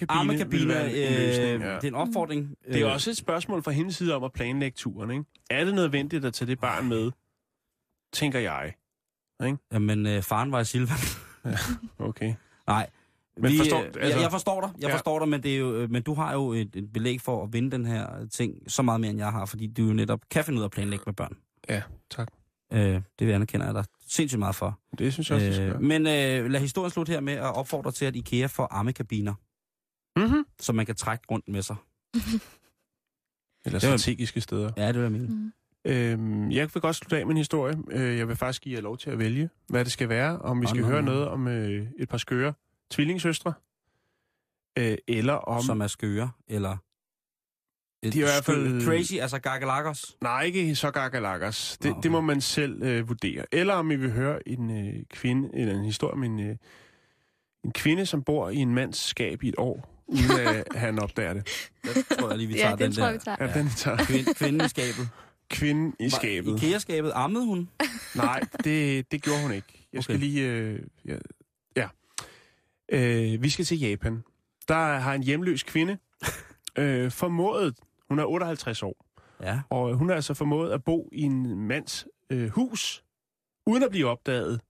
[0.09, 1.75] Armekabine, være en løsning, øh, ja.
[1.75, 2.55] det er en opfordring.
[2.73, 5.25] Det er Øh, også et spørgsmål fra hendes side om at planlægge turen, ikke?
[5.51, 7.11] Er det nødvendigt at tage det barn med?
[8.13, 8.75] Tænker jeg.
[9.73, 10.97] Jamen, øh, faren var i Silvan.
[11.99, 12.35] Okay.
[12.67, 12.91] Nej.
[13.37, 14.95] Men forstår- øh, altså- jeg, jeg forstår dig, jeg Ja.
[14.95, 17.43] forstår dig, men, det er jo, øh, men du har jo et, et belæg for
[17.45, 20.21] at vinde den her ting så meget mere, end jeg har, fordi du jo netop
[20.31, 21.37] kan finde ud af at planlægge med børn.
[21.69, 22.29] Ja, tak.
[22.73, 24.79] Øh, det vil jeg anerkende jeg dig sindssygt meget for.
[24.99, 25.81] Det synes jeg også, skal Øh, gøre.
[25.83, 29.35] men øh, lad historien slutte her med at opfordre til, at IKEA får armekabiner,
[30.17, 30.45] Mm-hmm.
[30.61, 31.77] så man kan trække rundt med sig.
[33.65, 34.73] Eller Det var- strategiske steder.
[34.77, 35.29] Ja, det er det, jeg mener.
[35.29, 35.53] Mm.
[35.85, 37.79] Øhm, jeg vil godt slutte af med en historie.
[37.91, 40.39] Øh, jeg vil faktisk give jer lov til at vælge, hvad det skal være.
[40.39, 41.11] Om vi skal nå, høre nå.
[41.13, 42.55] noget om øh, et par skøre
[42.91, 43.53] tvillingsøstre.
[44.79, 45.63] Øh, eller om...
[45.63, 46.77] Som er skøre, eller...
[48.03, 50.17] Et De er i hvert fald- Crazy, altså gakkelakos.
[50.21, 51.79] Nej, ikke så gakkalakkers.
[51.83, 52.01] Det, okay.
[52.03, 53.45] det må man selv øh, vurdere.
[53.53, 56.57] Eller om I vil høre en øh, kvinde, eller en historie om en, øh,
[57.65, 61.33] en kvinde, som bor i en mands skab i et år, uden at han opdager
[61.33, 61.49] det.
[61.85, 63.11] Det tror jeg lige, vi tager Ja, den det tror der.
[63.11, 63.37] jeg, vi tager.
[63.47, 65.09] Ja, den tager Kvinde, kvinden i skabet.
[65.51, 66.63] kvinden i skabet.
[66.63, 67.69] IKEA-skabet, ammede hun?
[68.15, 69.89] Nej, det, det gjorde hun ikke.
[69.93, 70.25] Jeg skal Okay.
[70.25, 70.47] lige...
[70.49, 71.17] Øh, ja.
[71.77, 71.89] ja.
[72.93, 74.23] Øh, vi skal til Japan.
[74.69, 75.99] Der har en hjemløs kvinde
[76.79, 77.75] øh, formået...
[78.11, 79.07] Hun er 58 år,
[79.41, 79.61] Ja.
[79.71, 83.05] og hun har altså formået at bo i en mands øh, hus,
[83.67, 84.61] uden at blive opdaget.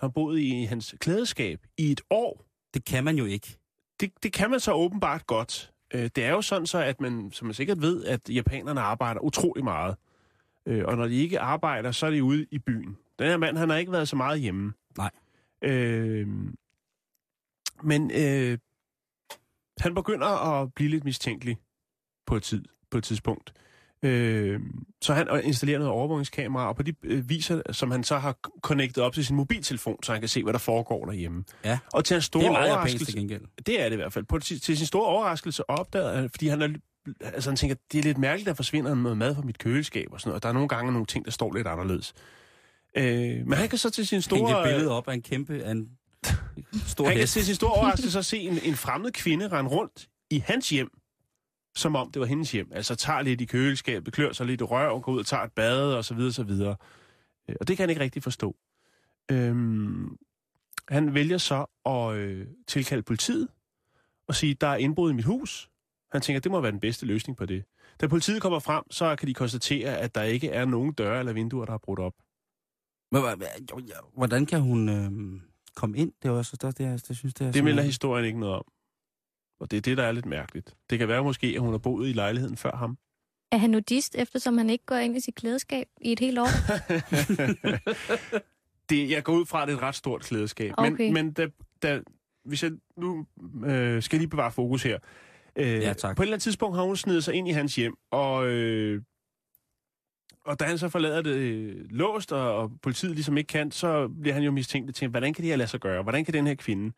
[0.00, 2.44] Har boet i hans klædeskab i et år.
[2.74, 3.58] Det kan man jo ikke.
[4.00, 5.72] Det, det kan man så åbenbart godt.
[5.94, 9.20] Øh, det er jo sådan så, at man, som man sikkert ved, at japanerne arbejder
[9.20, 9.96] utrolig meget.
[10.66, 12.96] Øh, og når de ikke arbejder, så er de ude i byen.
[13.18, 14.72] Den her mand, han har ikke været så meget hjemme.
[14.98, 15.10] Nej.
[15.62, 16.28] Øh,
[17.82, 18.58] men øh,
[19.78, 21.58] han begynder at blive lidt mistænkelig
[22.26, 22.64] på et, tid,
[22.96, 23.52] på et tidspunkt.
[24.02, 24.60] Øh,
[25.02, 29.04] så han installerer noget overvågningskamera, og på de øh, viser, som han så har connectet
[29.04, 31.44] op til sin mobiltelefon, så han kan se, hvad der foregår derhjemme.
[31.64, 31.78] Ja.
[31.92, 33.04] Og til hans store Det er meget overraskelse...
[33.04, 33.42] til gengæld.
[33.66, 34.24] Det er det i hvert fald.
[34.24, 36.68] På, til, til sin store overraskelse opdager han, fordi han er,
[37.20, 40.08] altså han tænker, det er lidt mærkeligt, at der forsvinder noget mad fra mit køleskab
[40.12, 40.36] og sådan noget.
[40.36, 42.14] Og der er nogle gange nogle ting, der står lidt anderledes.
[42.96, 44.68] Øh, men han kan så til sin Store...
[44.68, 45.88] et billede op af en kæmpe, af en
[46.86, 47.32] stor han kan hest.
[47.32, 50.90] til sin store overraskelse så se en, en fremmed kvinde rende rundt i hans hjem,
[51.76, 52.68] som om det var hendes hjem.
[52.72, 55.52] Altså tager lidt i køleskabet, klør sig lidt i røv, går ud og tager et
[55.52, 56.76] bad og så videre, så videre.
[57.48, 58.56] Øh, Og det kan han ikke rigtig forstå.
[59.30, 60.16] Øhm,
[60.88, 63.48] han vælger så at øh, tilkalde politiet
[64.28, 65.70] og sige, der er indbrud i mit hus.
[66.12, 67.64] Han tænker, det må være den bedste løsning på det.
[68.00, 71.32] Da politiet kommer frem, så kan de konstatere, at der ikke er nogen døre eller
[71.32, 72.14] vinduer, der er brudt op.
[74.16, 75.40] Hvordan kan hun øh,
[75.74, 76.12] komme ind?
[76.22, 78.64] Det er også det, det, det, synes, det er Det melder historien ikke noget om.
[79.60, 80.74] Og det er det, der er lidt mærkeligt.
[80.90, 82.98] Det kan være måske, at hun har boet i lejligheden før ham.
[83.52, 86.46] Er han nudist, eftersom han ikke går ind i sit klædeskab i et helt år?
[88.90, 90.72] det, jeg går ud fra, at det er et ret stort klædeskab.
[90.76, 90.90] Okay.
[90.90, 91.46] Men, men da,
[91.82, 92.00] da,
[92.44, 93.26] hvis jeg nu
[93.66, 94.98] øh, skal jeg lige bevare fokus her.
[95.56, 96.16] Øh, Ja, tak.
[96.16, 99.02] På et eller andet tidspunkt har hun snedet sig ind i hans hjem, og, øh,
[100.44, 104.08] og da han så forlader det øh, låst, og, og politiet ligesom ikke kan, så
[104.08, 106.02] bliver han jo mistænkt til, hvordan kan det her lade sig gøre?
[106.02, 106.92] Hvordan kan den her kvinde?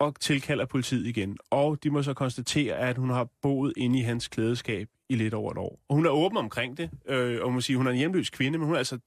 [0.00, 1.36] Og tilkalder politiet igen.
[1.50, 5.34] Og de må så konstatere, at hun har boet inde i hans klædeskab i lidt
[5.34, 5.80] over et år.
[5.88, 8.58] Og hun er åben omkring det, øh, og må sige, hun er en hjemløs kvinde,
[8.58, 8.98] men hun er altså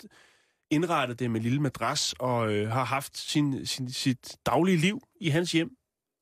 [0.71, 5.01] indrettet det med en lille madras, og øh, har haft sin, sin, sit daglige liv
[5.21, 5.69] i hans hjem,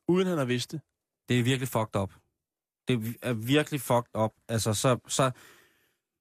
[0.07, 0.81] uden han har vidst det.
[1.29, 2.13] Det er virkelig fucked up.
[2.87, 4.31] Det er virkelig fucked up.
[4.47, 5.31] Altså, så, så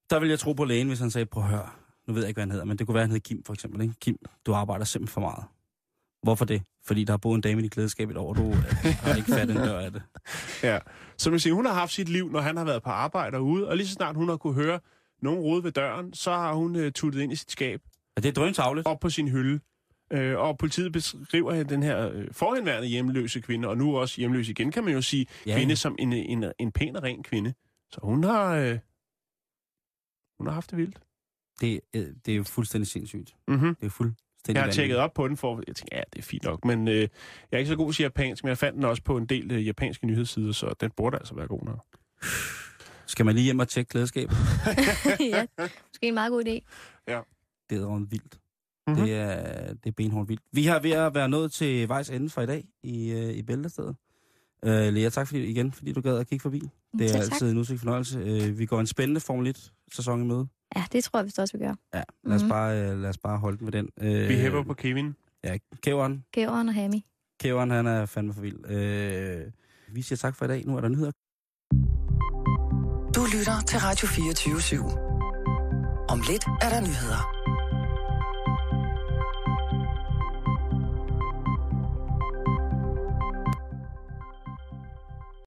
[0.09, 1.69] der vil jeg tro på lægen, hvis han sagde, prøv at høre,
[2.07, 3.53] nu ved jeg ikke, hvad han hedder, men det kunne være, han hed Kim for
[3.53, 3.81] eksempel.
[3.81, 3.93] Ikke?
[4.01, 5.43] Kim, du arbejder simpelthen for meget.
[6.23, 6.61] Hvorfor det?
[6.85, 8.53] Fordi der har boet en dame i dit klædeskab et år, du øh,
[9.03, 10.01] har ikke fat en dør af det.
[10.63, 10.79] Ja.
[11.17, 13.67] Så man siger, hun har haft sit liv, når han har været på arbejde derude,
[13.67, 14.79] og lige så snart hun har kunne høre
[15.21, 17.81] nogen rode ved døren, så har hun øh, tuttet ind i sit skab,
[18.17, 18.87] Er det drøntavligt?
[18.87, 19.59] op på sin hylde.
[20.13, 24.71] Øh, og politiet beskriver den her øh, forhenværende hjemløse kvinde, og nu også hjemløs igen,
[24.71, 27.53] kan man jo sige, Ja, kvinde som en, en, en pæn og ren kvinde.
[27.91, 28.79] Så hun har, øh,
[30.37, 30.99] hun har haft det vildt.
[31.61, 33.35] Det, øh, det er jo fuldstændig sindssygt.
[33.47, 33.75] Mm-hmm.
[33.75, 33.89] Det er jo
[34.47, 36.65] Jeg har tjekket op på den, for jeg tænker, ja, det er fint nok.
[36.65, 37.07] Men øh, jeg
[37.51, 39.67] er ikke så god til japansk, men jeg fandt den også på en del øh,
[39.67, 41.85] japanske nyhedssider, så den burde altså være god nok.
[43.05, 44.29] Skal man lige hjem og tjekke klædeskab?
[45.19, 46.59] ja, måske en meget god idé.
[47.69, 48.39] Det er vildt.
[48.87, 49.03] Mm-hmm.
[49.03, 50.41] Det er, det er benhårdt vildt.
[50.51, 53.41] Vi har ved at være nået til vejs ende for i dag i, øh, i
[53.41, 53.95] Bæltestedet.
[54.65, 56.61] Øh, Lea, tak fordi, igen, fordi du gad at kigge forbi.
[56.97, 57.21] Det er tak.
[57.21, 58.19] altid en udsigt fornøjelse.
[58.19, 60.47] Øh, vi går en spændende Formel 1-sæson i møde.
[60.75, 61.73] Ja, det tror jeg vist også, vi gør.
[61.93, 62.49] Ja, lad os, Mhm.
[62.49, 63.89] bare, øh, lad os bare holde den med den.
[64.01, 65.15] Øh, Vi hæpper på Kevin.
[65.43, 66.23] Ja, Kæveren.
[66.31, 67.05] Gæveren og Hami.
[67.39, 68.65] Kæveren, han er fandme for vild.
[68.71, 69.41] Øh,
[69.93, 70.63] vi siger tak for i dag.
[70.65, 71.11] Nu er der nyheder.
[73.15, 74.83] Du lytter til Radio 24 /7.
[76.09, 77.38] Om lidt er der nyheder.